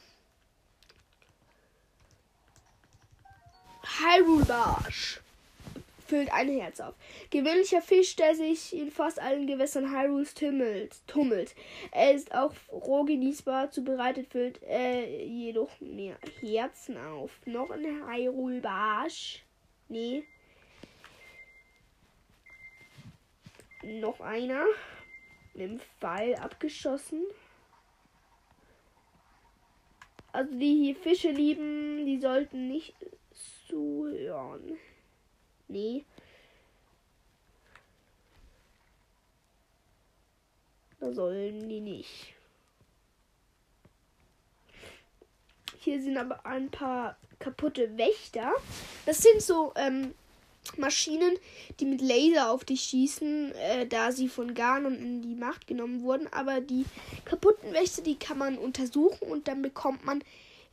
Hyrule 3.98 4.46
Barsch 4.46 5.25
füllt 6.06 6.32
ein 6.32 6.50
Herz 6.50 6.80
auf. 6.80 6.96
Gewöhnlicher 7.30 7.82
Fisch, 7.82 8.16
der 8.16 8.36
sich 8.36 8.76
in 8.76 8.92
fast 8.92 9.20
allen 9.20 9.48
Gewässern 9.48 9.92
Hyrules 9.92 10.34
tummelt. 10.34 10.96
tummelt. 11.08 11.56
Er 11.92 12.14
ist 12.14 12.34
auch 12.34 12.54
roh 12.72 13.04
genießbar, 13.04 13.72
zubereitet 13.72 14.28
füllt 14.28 14.62
er 14.64 15.08
jedoch 15.24 15.80
mehr 15.82 16.18
Herzen 16.42 16.98
auf. 16.98 17.32
Noch 17.46 17.70
ein 17.72 17.86
Hyrule 17.86 18.62
Barsch. 18.62 19.44
Nee. 19.88 20.24
Noch 23.84 24.20
einer. 24.22 24.66
Mit 25.54 25.70
dem 25.70 25.80
Pfeil 25.80 26.36
abgeschossen. 26.36 27.24
Also 30.34 30.54
die 30.54 30.84
hier 30.84 30.96
Fische 30.96 31.32
lieben, 31.32 32.06
die 32.06 32.20
sollten 32.20 32.68
nicht 32.68 32.94
zuhören. 33.70 34.78
Nee. 35.68 36.06
Da 41.00 41.12
sollen 41.14 41.68
die 41.70 41.82
nicht. 41.82 42.34
Hier 45.80 46.02
sind 46.02 46.18
aber 46.18 46.46
ein 46.46 46.72
paar 46.72 47.18
kaputte 47.38 47.98
Wächter. 47.98 48.52
Das 49.06 49.20
sind 49.20 49.42
so 49.42 49.72
ähm, 49.76 50.16
Maschinen, 50.78 51.38
die 51.80 51.86
mit 51.86 52.02
Laser 52.02 52.52
auf 52.52 52.66
dich 52.66 52.82
schießen, 52.82 53.54
äh, 53.54 53.88
da 53.88 54.12
sie 54.12 54.28
von 54.28 54.54
Ganon 54.54 54.96
in 54.96 55.22
die 55.22 55.36
Macht 55.36 55.68
genommen 55.68 56.02
wurden. 56.02 56.28
Aber 56.34 56.62
die 56.62 56.86
kaputten 57.24 57.74
Wächter, 57.74 58.02
die 58.02 58.18
kann 58.18 58.38
man 58.38 58.58
untersuchen 58.58 59.28
und 59.28 59.48
dann 59.48 59.62
bekommt 59.62 60.06
man 60.06 60.24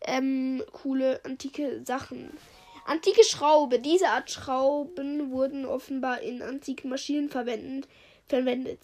ähm, 0.00 0.62
coole 0.72 1.22
antike 1.24 1.82
Sachen. 1.84 2.30
Antike 2.84 3.24
Schraube. 3.24 3.78
Diese 3.78 4.08
Art 4.08 4.30
Schrauben 4.30 5.30
wurden 5.30 5.64
offenbar 5.64 6.20
in 6.20 6.42
antiken 6.42 6.90
Maschinen 6.90 7.30
verwendet. 7.30 7.88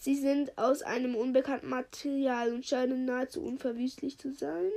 Sie 0.01 0.14
sind 0.14 0.57
aus 0.59 0.82
einem 0.82 1.14
unbekannten 1.14 1.68
Material 1.68 2.53
und 2.53 2.66
scheinen 2.66 3.05
nahezu 3.05 3.42
unverwüstlich 3.42 4.18
zu 4.18 4.32
sein. 4.32 4.70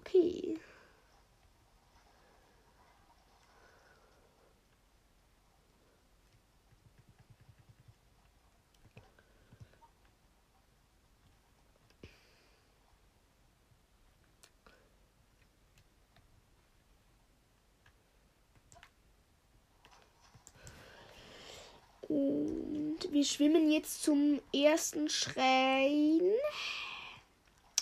Okay. 0.00 0.58
Und 22.14 23.10
wir 23.10 23.24
schwimmen 23.24 23.72
jetzt 23.72 24.04
zum 24.04 24.40
ersten 24.54 25.08
Schrein. 25.08 26.20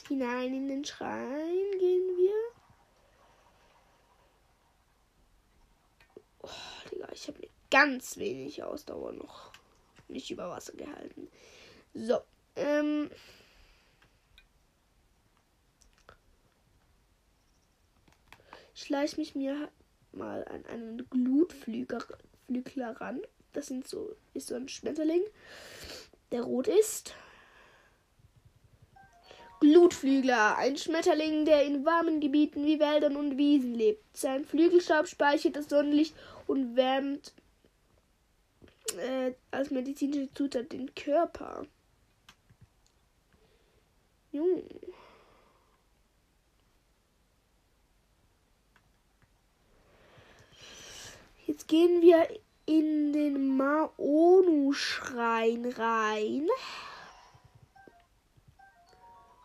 Hinein 0.08 0.54
in 0.54 0.68
den 0.68 0.84
Schrein 0.86 1.70
gehen 1.78 2.16
wir. 2.16 2.32
Oh, 6.40 6.48
Digga, 6.90 7.08
ich 7.12 7.28
habe 7.28 7.40
mir 7.40 7.50
ganz 7.70 8.16
wenig 8.16 8.62
Ausdauer 8.62 9.12
noch 9.12 9.52
nicht 10.08 10.30
über 10.30 10.48
Wasser 10.48 10.72
gehalten. 10.72 11.28
So, 11.92 12.22
ähm. 12.56 13.10
Schleich 18.72 19.18
mich 19.18 19.34
mir 19.34 19.70
mal 20.12 20.42
an 20.48 20.64
einen 20.64 21.10
Glutflügler 21.10 22.02
Flügler 22.46 22.98
ran. 22.98 23.20
Das 23.52 23.66
sind 23.66 23.86
so, 23.86 24.16
ist 24.34 24.48
so 24.48 24.54
ein 24.54 24.68
Schmetterling, 24.68 25.22
der 26.30 26.42
rot 26.42 26.68
ist. 26.68 27.14
Glutflügler, 29.60 30.56
ein 30.56 30.76
Schmetterling, 30.76 31.44
der 31.44 31.64
in 31.64 31.84
warmen 31.84 32.20
Gebieten 32.20 32.66
wie 32.66 32.80
Wäldern 32.80 33.16
und 33.16 33.38
Wiesen 33.38 33.74
lebt. 33.74 34.16
Sein 34.16 34.44
Flügelstaub 34.44 35.06
speichert 35.06 35.54
das 35.54 35.68
Sonnenlicht 35.68 36.16
und 36.48 36.74
wärmt 36.74 37.32
äh, 38.98 39.32
als 39.52 39.70
medizinische 39.70 40.32
Zutat 40.34 40.72
den 40.72 40.92
Körper. 40.94 41.64
Junge. 44.32 44.64
Jetzt 51.46 51.68
gehen 51.68 52.00
wir 52.02 52.26
in 52.66 53.12
den 53.12 53.56
Maonu-Schrein 53.56 55.66
rein. 55.66 56.48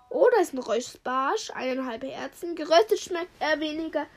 Oh, 0.10 0.28
da 0.34 0.42
ist 0.42 0.54
ein 0.54 0.60
Räuschbarsch, 0.60 1.52
eineinhalb 1.52 2.04
Herzen. 2.04 2.56
Geröstet 2.56 3.00
schmeckt 3.00 3.32
er 3.40 3.60
weniger 3.60 4.08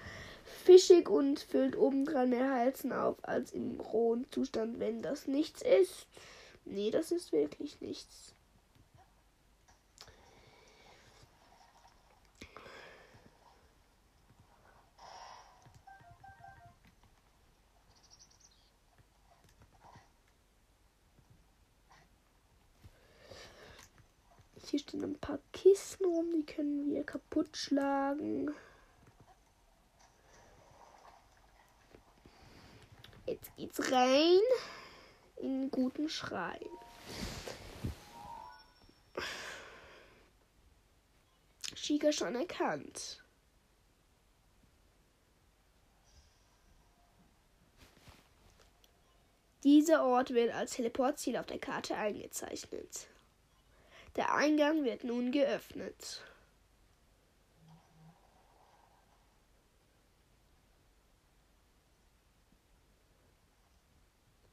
fischig 0.65 1.09
und 1.09 1.41
füllt 1.41 1.77
obendran 1.77 2.31
mehr 2.31 2.53
Halsen 2.53 2.93
auf 2.93 3.17
als 3.23 3.53
im 3.53 3.81
rohen 3.81 4.27
Zustand, 4.31 4.79
wenn 4.79 5.03
das 5.03 5.27
nichts 5.27 5.63
ist. 5.63 6.07
Nee, 6.65 6.91
das 6.91 7.11
ist 7.11 7.33
wirklich 7.33 7.81
nichts. 7.81 8.35
Hier 24.71 24.79
stehen 24.79 25.03
ein 25.03 25.19
paar 25.19 25.41
Kisten 25.53 26.05
rum, 26.05 26.31
die 26.33 26.47
können 26.47 26.95
wir 26.95 27.03
kaputt 27.03 27.57
schlagen. 27.57 28.55
Jetzt 33.27 33.51
geht's 33.57 33.91
rein 33.91 34.39
in 35.39 35.63
den 35.63 35.71
guten 35.73 36.09
Schrein. 36.09 36.69
Shiga 41.75 42.13
schon 42.13 42.37
erkannt. 42.37 43.25
Dieser 49.65 50.05
Ort 50.05 50.31
wird 50.31 50.55
als 50.55 50.75
Teleportziel 50.75 51.37
auf 51.39 51.47
der 51.47 51.59
Karte 51.59 51.97
eingezeichnet. 51.97 53.10
Der 54.17 54.35
Eingang 54.35 54.85
wird 54.85 55.05
nun 55.05 55.31
geöffnet. 55.31 56.23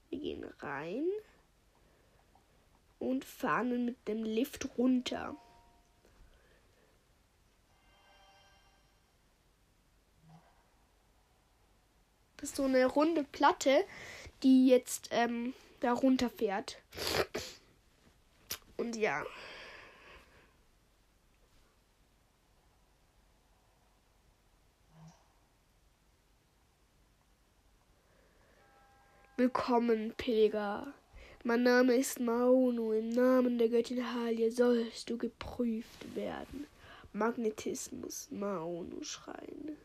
Wir 0.10 0.20
gehen 0.20 0.43
rein 0.60 1.05
und 2.99 3.26
fahren 3.26 3.86
mit 3.86 4.08
dem 4.08 4.24
Lift 4.24 4.78
runter. 4.78 5.36
Das 12.38 12.49
ist 12.49 12.55
so 12.55 12.66
eine 12.66 12.86
runde 12.86 13.24
Platte, 13.24 13.84
die 14.43 14.68
jetzt 14.68 15.10
ähm, 15.12 15.53
da 15.80 15.93
runterfährt. 15.93 16.78
Und 18.78 18.95
ja. 18.95 19.26
Willkommen, 29.39 30.15
Pilger. 30.17 30.95
Mein 31.43 31.61
Name 31.61 31.93
ist 31.93 32.19
Maunu. 32.19 32.91
Im 32.91 33.09
Namen 33.09 33.59
der 33.59 33.69
Göttin 33.69 34.03
Halia 34.11 34.49
sollst 34.49 35.11
du 35.11 35.17
geprüft 35.19 36.15
werden. 36.15 36.65
Magnetismus, 37.13 38.29
Maunu 38.31 39.03
schreien. 39.03 39.77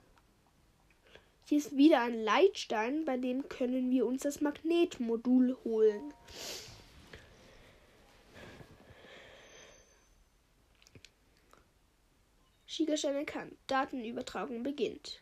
Hier 1.45 1.59
ist 1.59 1.77
wieder 1.77 2.01
ein 2.01 2.19
Leitstein, 2.25 3.05
bei 3.05 3.19
dem 3.19 3.47
können 3.51 3.91
wir 3.91 4.07
uns 4.07 4.23
das 4.23 4.41
Magnetmodul 4.41 5.55
holen. 5.65 6.15
Schiegerstein 12.67 13.17
erkannt. 13.17 13.59
Datenübertragung 13.67 14.63
beginnt. 14.63 15.21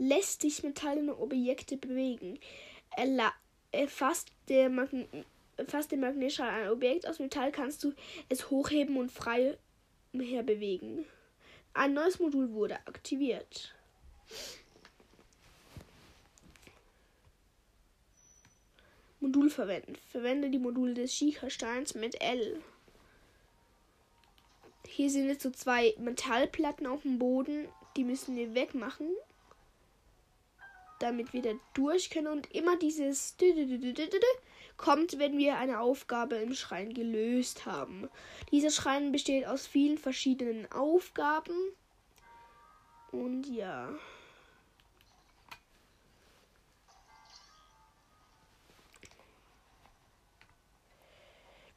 Lässt 0.00 0.40
sich 0.40 0.62
metallene 0.62 1.16
Objekte 1.18 1.76
bewegen. 1.76 2.40
Er 2.96 3.32
erfasst 3.70 4.32
der, 4.48 4.70
Magne 4.70 5.06
fasst 5.68 5.92
der 5.92 5.98
Magnetschall 5.98 6.48
ein 6.48 6.70
Objekt 6.70 7.06
aus 7.06 7.18
Metall, 7.18 7.52
kannst 7.52 7.84
du 7.84 7.92
es 8.30 8.50
hochheben 8.50 8.96
und 8.96 9.12
frei 9.12 9.58
herbewegen. 10.14 11.04
Ein 11.74 11.92
neues 11.92 12.18
Modul 12.18 12.52
wurde 12.52 12.76
aktiviert. 12.86 13.74
Modul 19.20 19.50
verwenden. 19.50 19.96
Verwende 20.10 20.48
die 20.48 20.58
Module 20.58 20.94
des 20.94 21.14
Schiefersteins 21.14 21.94
mit 21.94 22.22
L. 22.22 22.62
Hier 24.88 25.10
sind 25.10 25.28
jetzt 25.28 25.42
so 25.42 25.50
zwei 25.50 25.94
Metallplatten 25.98 26.86
auf 26.86 27.02
dem 27.02 27.18
Boden. 27.18 27.68
Die 27.96 28.04
müssen 28.04 28.34
wir 28.34 28.54
wegmachen 28.54 29.10
damit 31.00 31.32
wir 31.32 31.42
da 31.42 31.50
durch 31.74 32.10
können 32.10 32.28
und 32.28 32.52
immer 32.54 32.76
dieses 32.76 33.36
kommt, 34.76 35.18
wenn 35.18 35.36
wir 35.36 35.58
eine 35.58 35.80
Aufgabe 35.80 36.36
im 36.36 36.54
Schrein 36.54 36.94
gelöst 36.94 37.66
haben. 37.66 38.08
Dieser 38.50 38.70
Schrein 38.70 39.12
besteht 39.12 39.46
aus 39.46 39.66
vielen 39.66 39.98
verschiedenen 39.98 40.70
Aufgaben. 40.72 41.54
Und 43.10 43.44
ja. 43.44 43.92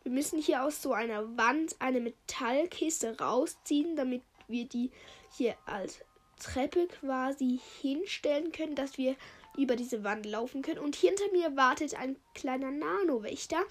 Wir 0.04 0.12
müssen 0.12 0.40
hier 0.40 0.64
aus 0.64 0.82
so 0.82 0.94
einer 0.94 1.38
Wand 1.38 1.76
eine 1.80 2.02
Metallkiste 2.02 3.20
rausziehen, 3.20 3.96
damit 3.96 4.22
wir 4.48 4.66
die 4.66 4.92
hier 5.32 5.56
als 5.66 6.04
Treppe 6.44 6.88
quasi 6.88 7.60
hinstellen 7.82 8.52
können, 8.52 8.76
dass 8.76 8.98
wir 8.98 9.16
über 9.58 9.76
diese 9.76 10.04
Wand 10.04 10.26
laufen 10.26 10.62
können. 10.62 10.80
Und 10.80 10.96
hinter 10.96 11.26
mir 11.32 11.56
wartet 11.56 11.96
ein 11.96 12.16
kleiner 12.36 12.72
Nano-Wächter. 12.72 13.62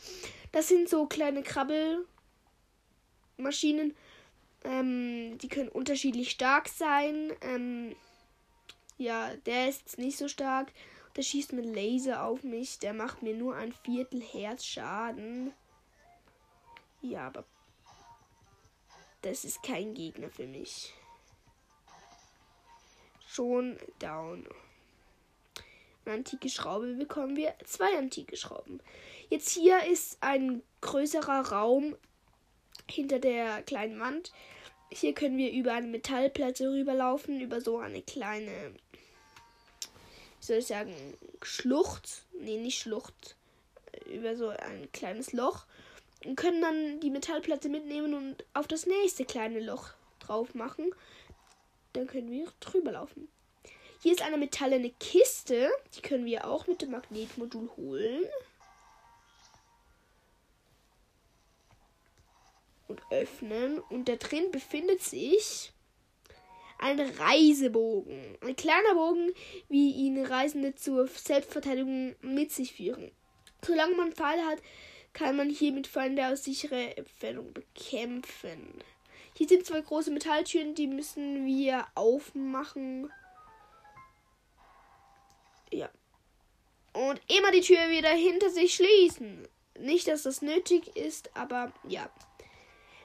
Das 0.52 0.68
sind 0.68 0.88
so 0.88 1.06
kleine 1.06 1.42
Krabbelmaschinen. 1.42 3.94
Ähm, 4.64 5.38
die 5.38 5.48
können 5.48 5.68
unterschiedlich 5.68 6.30
stark 6.30 6.68
sein. 6.68 7.32
Ähm, 7.42 7.96
ja, 8.96 9.34
der 9.46 9.68
ist 9.68 9.98
nicht 9.98 10.16
so 10.16 10.28
stark. 10.28 10.72
Der 11.16 11.22
schießt 11.22 11.52
mit 11.52 11.66
Laser 11.66 12.24
auf 12.24 12.42
mich. 12.42 12.78
Der 12.78 12.94
macht 12.94 13.22
mir 13.22 13.34
nur 13.34 13.56
ein 13.56 13.74
Viertel 13.84 14.22
Herz 14.22 14.64
Schaden. 14.64 15.52
Ja, 17.02 17.26
aber 17.26 17.44
das 19.22 19.44
ist 19.44 19.62
kein 19.62 19.94
Gegner 19.94 20.30
für 20.30 20.46
mich 20.46 20.94
schon 23.32 23.78
down. 23.98 24.46
Eine 26.04 26.16
antike 26.16 26.48
Schraube 26.48 26.94
bekommen 26.94 27.36
wir 27.36 27.54
zwei 27.64 27.96
antike 27.96 28.36
Schrauben. 28.36 28.80
Jetzt 29.30 29.50
hier 29.50 29.82
ist 29.84 30.18
ein 30.20 30.62
größerer 30.80 31.52
Raum 31.52 31.96
hinter 32.90 33.18
der 33.18 33.62
kleinen 33.62 34.00
Wand. 34.00 34.32
Hier 34.90 35.14
können 35.14 35.38
wir 35.38 35.52
über 35.52 35.72
eine 35.72 35.86
Metallplatte 35.86 36.70
rüberlaufen, 36.70 37.40
über 37.40 37.60
so 37.60 37.78
eine 37.78 38.02
kleine, 38.02 38.74
wie 40.40 40.44
soll 40.44 40.58
ich 40.58 40.66
sagen, 40.66 40.94
Schlucht. 41.40 42.24
Nee, 42.38 42.58
nicht 42.58 42.78
Schlucht. 42.78 43.36
Über 44.12 44.36
so 44.36 44.48
ein 44.48 44.90
kleines 44.92 45.32
Loch. 45.32 45.64
Und 46.26 46.36
können 46.36 46.60
dann 46.60 47.00
die 47.00 47.10
Metallplatte 47.10 47.68
mitnehmen 47.68 48.14
und 48.14 48.44
auf 48.52 48.66
das 48.66 48.86
nächste 48.86 49.24
kleine 49.24 49.60
Loch 49.60 49.90
drauf 50.18 50.54
machen. 50.54 50.92
Dann 51.92 52.06
können 52.06 52.30
wir 52.30 52.46
drüber 52.60 52.92
laufen. 52.92 53.28
Hier 54.02 54.12
ist 54.12 54.22
eine 54.22 54.36
metallene 54.36 54.90
Kiste. 54.90 55.70
Die 55.96 56.02
können 56.02 56.24
wir 56.24 56.46
auch 56.46 56.66
mit 56.66 56.82
dem 56.82 56.90
Magnetmodul 56.90 57.70
holen. 57.76 58.24
Und 62.88 63.00
öffnen. 63.10 63.78
Und 63.78 64.08
da 64.08 64.16
drin 64.16 64.50
befindet 64.50 65.02
sich 65.02 65.72
ein 66.78 66.98
Reisebogen. 66.98 68.36
Ein 68.40 68.56
kleiner 68.56 68.94
Bogen, 68.94 69.32
wie 69.68 69.92
ihn 69.92 70.26
Reisende 70.26 70.74
zur 70.74 71.06
Selbstverteidigung 71.06 72.16
mit 72.22 72.50
sich 72.50 72.72
führen. 72.72 73.12
Solange 73.64 73.94
man 73.94 74.12
Pfeile 74.12 74.44
hat, 74.46 74.58
kann 75.12 75.36
man 75.36 75.48
hiermit 75.48 75.86
Feinde 75.86 76.26
aus 76.26 76.44
sicherer 76.44 76.98
Entfernung 76.98 77.52
bekämpfen. 77.52 78.82
Hier 79.34 79.48
sind 79.48 79.66
zwei 79.66 79.80
große 79.80 80.10
Metalltüren, 80.10 80.74
die 80.74 80.86
müssen 80.86 81.46
wir 81.46 81.86
aufmachen. 81.94 83.10
Ja. 85.70 85.90
Und 86.92 87.20
immer 87.28 87.50
die 87.50 87.62
Tür 87.62 87.88
wieder 87.88 88.10
hinter 88.10 88.50
sich 88.50 88.74
schließen. 88.74 89.48
Nicht, 89.78 90.06
dass 90.08 90.24
das 90.24 90.42
nötig 90.42 90.96
ist, 90.96 91.34
aber 91.34 91.72
ja. 91.88 92.10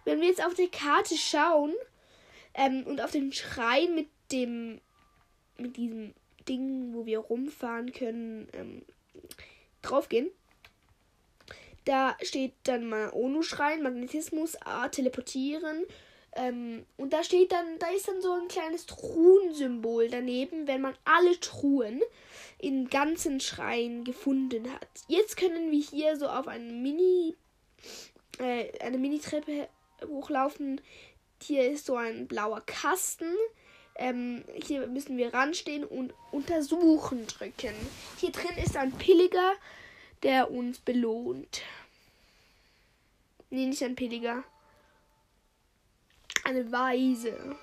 Wenn 0.04 0.20
wir 0.20 0.28
jetzt 0.28 0.46
auf 0.46 0.54
der 0.54 0.68
Karte 0.68 1.16
schauen 1.16 1.74
ähm, 2.54 2.84
und 2.86 3.02
auf 3.02 3.12
den 3.12 3.32
Schrein 3.32 3.96
mit 3.96 4.10
dem 4.32 4.82
mit 5.58 5.78
diesem 5.78 6.14
Ding, 6.48 6.94
wo 6.94 7.06
wir 7.06 7.20
rumfahren 7.20 7.92
können, 7.92 8.48
ähm, 8.54 8.86
draufgehen, 9.82 10.30
da 11.86 12.18
steht 12.22 12.54
dann 12.64 12.90
mal 12.90 13.10
ONU-Schrein, 13.12 13.82
Magnetismus, 13.82 14.56
A, 14.62 14.90
Teleportieren, 14.90 15.86
ähm, 16.38 16.86
und 16.98 17.14
da 17.14 17.24
steht 17.24 17.52
dann, 17.52 17.80
da 17.80 17.88
ist 17.88 18.08
dann 18.08 18.22
so 18.22 18.32
ein 18.32 18.48
kleines 18.48 18.86
Truhensymbol 18.86 20.10
daneben, 20.10 20.68
wenn 20.68 20.82
man 20.82 20.96
alle 21.04 21.40
Truhen 21.40 22.02
im 22.60 22.90
ganzen 22.90 23.40
Schrein 23.40 24.04
gefunden 24.04 24.72
hat. 24.72 24.88
Jetzt 25.08 25.36
können 25.36 25.72
wir 25.72 25.82
hier 25.82 26.16
so 26.16 26.28
auf 26.28 26.48
einen 26.48 26.82
Mini, 26.84 27.36
äh, 28.40 28.80
eine 28.80 28.98
Mini-Treppe 28.98 29.68
hochlaufen. 30.08 30.80
Hier 31.42 31.72
ist 31.72 31.88
so 31.88 31.96
ein 31.96 32.28
blauer 32.28 32.62
Kasten. 32.62 33.34
Ähm, 33.96 34.44
hier 34.64 34.86
müssen 34.88 35.18
wir 35.18 35.34
ranstehen 35.34 35.84
und 35.84 36.14
untersuchen 36.32 37.26
drücken. 37.26 37.74
Hier 38.18 38.32
drin 38.32 38.58
ist 38.64 38.78
ein 38.78 38.92
Pilger, 38.92 39.54
der 40.22 40.52
uns 40.52 40.78
belohnt. 40.78 41.62
Nee, 43.50 43.66
nicht 43.66 43.82
ein 43.82 43.96
Pilger 43.96 44.44
eine 46.48 46.72
Weise. 46.72 47.58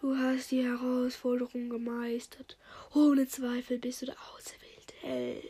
Du 0.00 0.16
hast 0.16 0.52
die 0.52 0.62
Herausforderung 0.62 1.68
gemeistert. 1.68 2.56
Ohne 2.94 3.26
Zweifel 3.26 3.78
bist 3.78 4.02
du 4.02 4.06
der 4.06 4.16
auserwählte. 4.32 5.42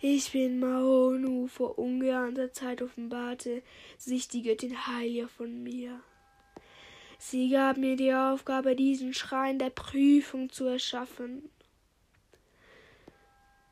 Ich 0.00 0.32
bin 0.32 0.58
Maonu. 0.58 1.46
Vor 1.46 1.78
ungeahnter 1.78 2.52
Zeit 2.52 2.80
offenbarte 2.80 3.62
sich 3.98 4.28
die 4.28 4.42
Göttin 4.42 4.86
Heilia 4.86 5.28
von 5.28 5.62
mir. 5.62 6.00
Sie 7.18 7.50
gab 7.50 7.76
mir 7.76 7.96
die 7.96 8.14
Aufgabe, 8.14 8.74
diesen 8.76 9.12
Schrein 9.12 9.58
der 9.58 9.70
Prüfung 9.70 10.50
zu 10.50 10.64
erschaffen. 10.64 11.50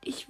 Ich, 0.05 0.26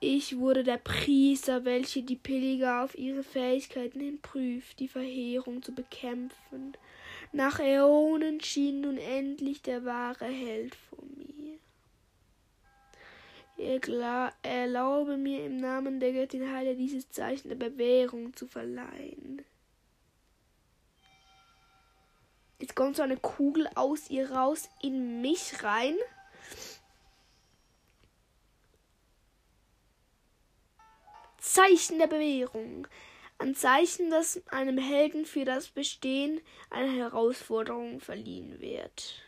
ich 0.00 0.38
wurde 0.38 0.64
der 0.64 0.78
Priester, 0.78 1.66
welche 1.66 2.02
die 2.02 2.16
Pilger 2.16 2.84
auf 2.84 2.96
ihre 2.96 3.22
Fähigkeiten 3.22 4.00
hin 4.00 4.20
prüft, 4.20 4.80
die 4.80 4.88
Verheerung 4.88 5.62
zu 5.62 5.74
bekämpfen. 5.74 6.76
Nach 7.32 7.60
Äonen 7.60 8.40
schien 8.40 8.80
nun 8.80 8.96
endlich 8.96 9.60
der 9.62 9.84
wahre 9.84 10.24
Held 10.24 10.74
vor 10.74 11.04
mir. 11.04 11.58
Erlaube 14.42 15.18
mir 15.18 15.44
im 15.44 15.58
Namen 15.58 16.00
der 16.00 16.12
Göttin 16.12 16.50
Heile 16.50 16.76
dieses 16.76 17.10
Zeichen 17.10 17.50
der 17.50 17.56
Bewährung 17.56 18.34
zu 18.34 18.46
verleihen. 18.46 19.44
Jetzt 22.58 22.74
kommt 22.74 22.96
so 22.96 23.02
eine 23.02 23.18
Kugel 23.18 23.68
aus 23.74 24.08
ihr 24.10 24.32
raus 24.32 24.68
in 24.82 25.20
mich 25.20 25.62
rein. 25.62 25.94
Zeichen 31.40 31.98
der 31.98 32.06
Bewährung. 32.06 32.86
Ein 33.38 33.54
Zeichen, 33.54 34.10
das 34.10 34.42
einem 34.50 34.78
Helden 34.78 35.24
für 35.24 35.44
das 35.44 35.68
Bestehen 35.68 36.40
einer 36.68 36.92
Herausforderung 36.92 38.00
verliehen 38.00 38.60
wird. 38.60 39.22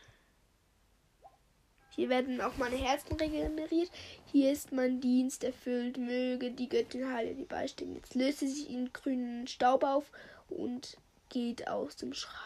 Hier 1.95 2.09
werden 2.09 2.41
auch 2.41 2.57
meine 2.57 2.75
Herzen 2.75 3.15
regeneriert. 3.15 3.91
Hier 4.31 4.51
ist 4.51 4.71
mein 4.71 4.99
Dienst 4.99 5.43
erfüllt. 5.43 5.97
Möge 5.97 6.51
die 6.51 6.69
Göttin 6.69 7.11
Heile 7.11 7.35
die 7.35 7.45
beistehen. 7.45 7.95
Jetzt 7.95 8.15
löst 8.15 8.39
sie 8.39 8.47
sich 8.47 8.69
in 8.69 8.91
grünen 8.93 9.47
Staub 9.47 9.83
auf 9.83 10.11
und 10.49 10.97
geht 11.29 11.67
aus 11.67 11.95
dem 11.95 12.13
Schrein. 12.13 12.39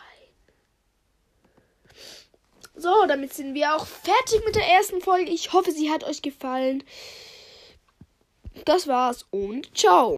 So, 2.76 3.06
damit 3.08 3.34
sind 3.34 3.54
wir 3.54 3.76
auch 3.76 3.88
fertig 3.88 4.44
mit 4.46 4.56
der 4.56 4.68
ersten 4.68 5.02
Folge. 5.02 5.32
Ich 5.32 5.54
hoffe, 5.54 5.72
sie 5.72 5.92
hat 5.92 6.04
euch 6.04 6.22
gefallen. 6.22 6.84
Das 8.66 8.88
war's 8.88 9.26
und 9.32 9.76
ciao. 9.76 10.16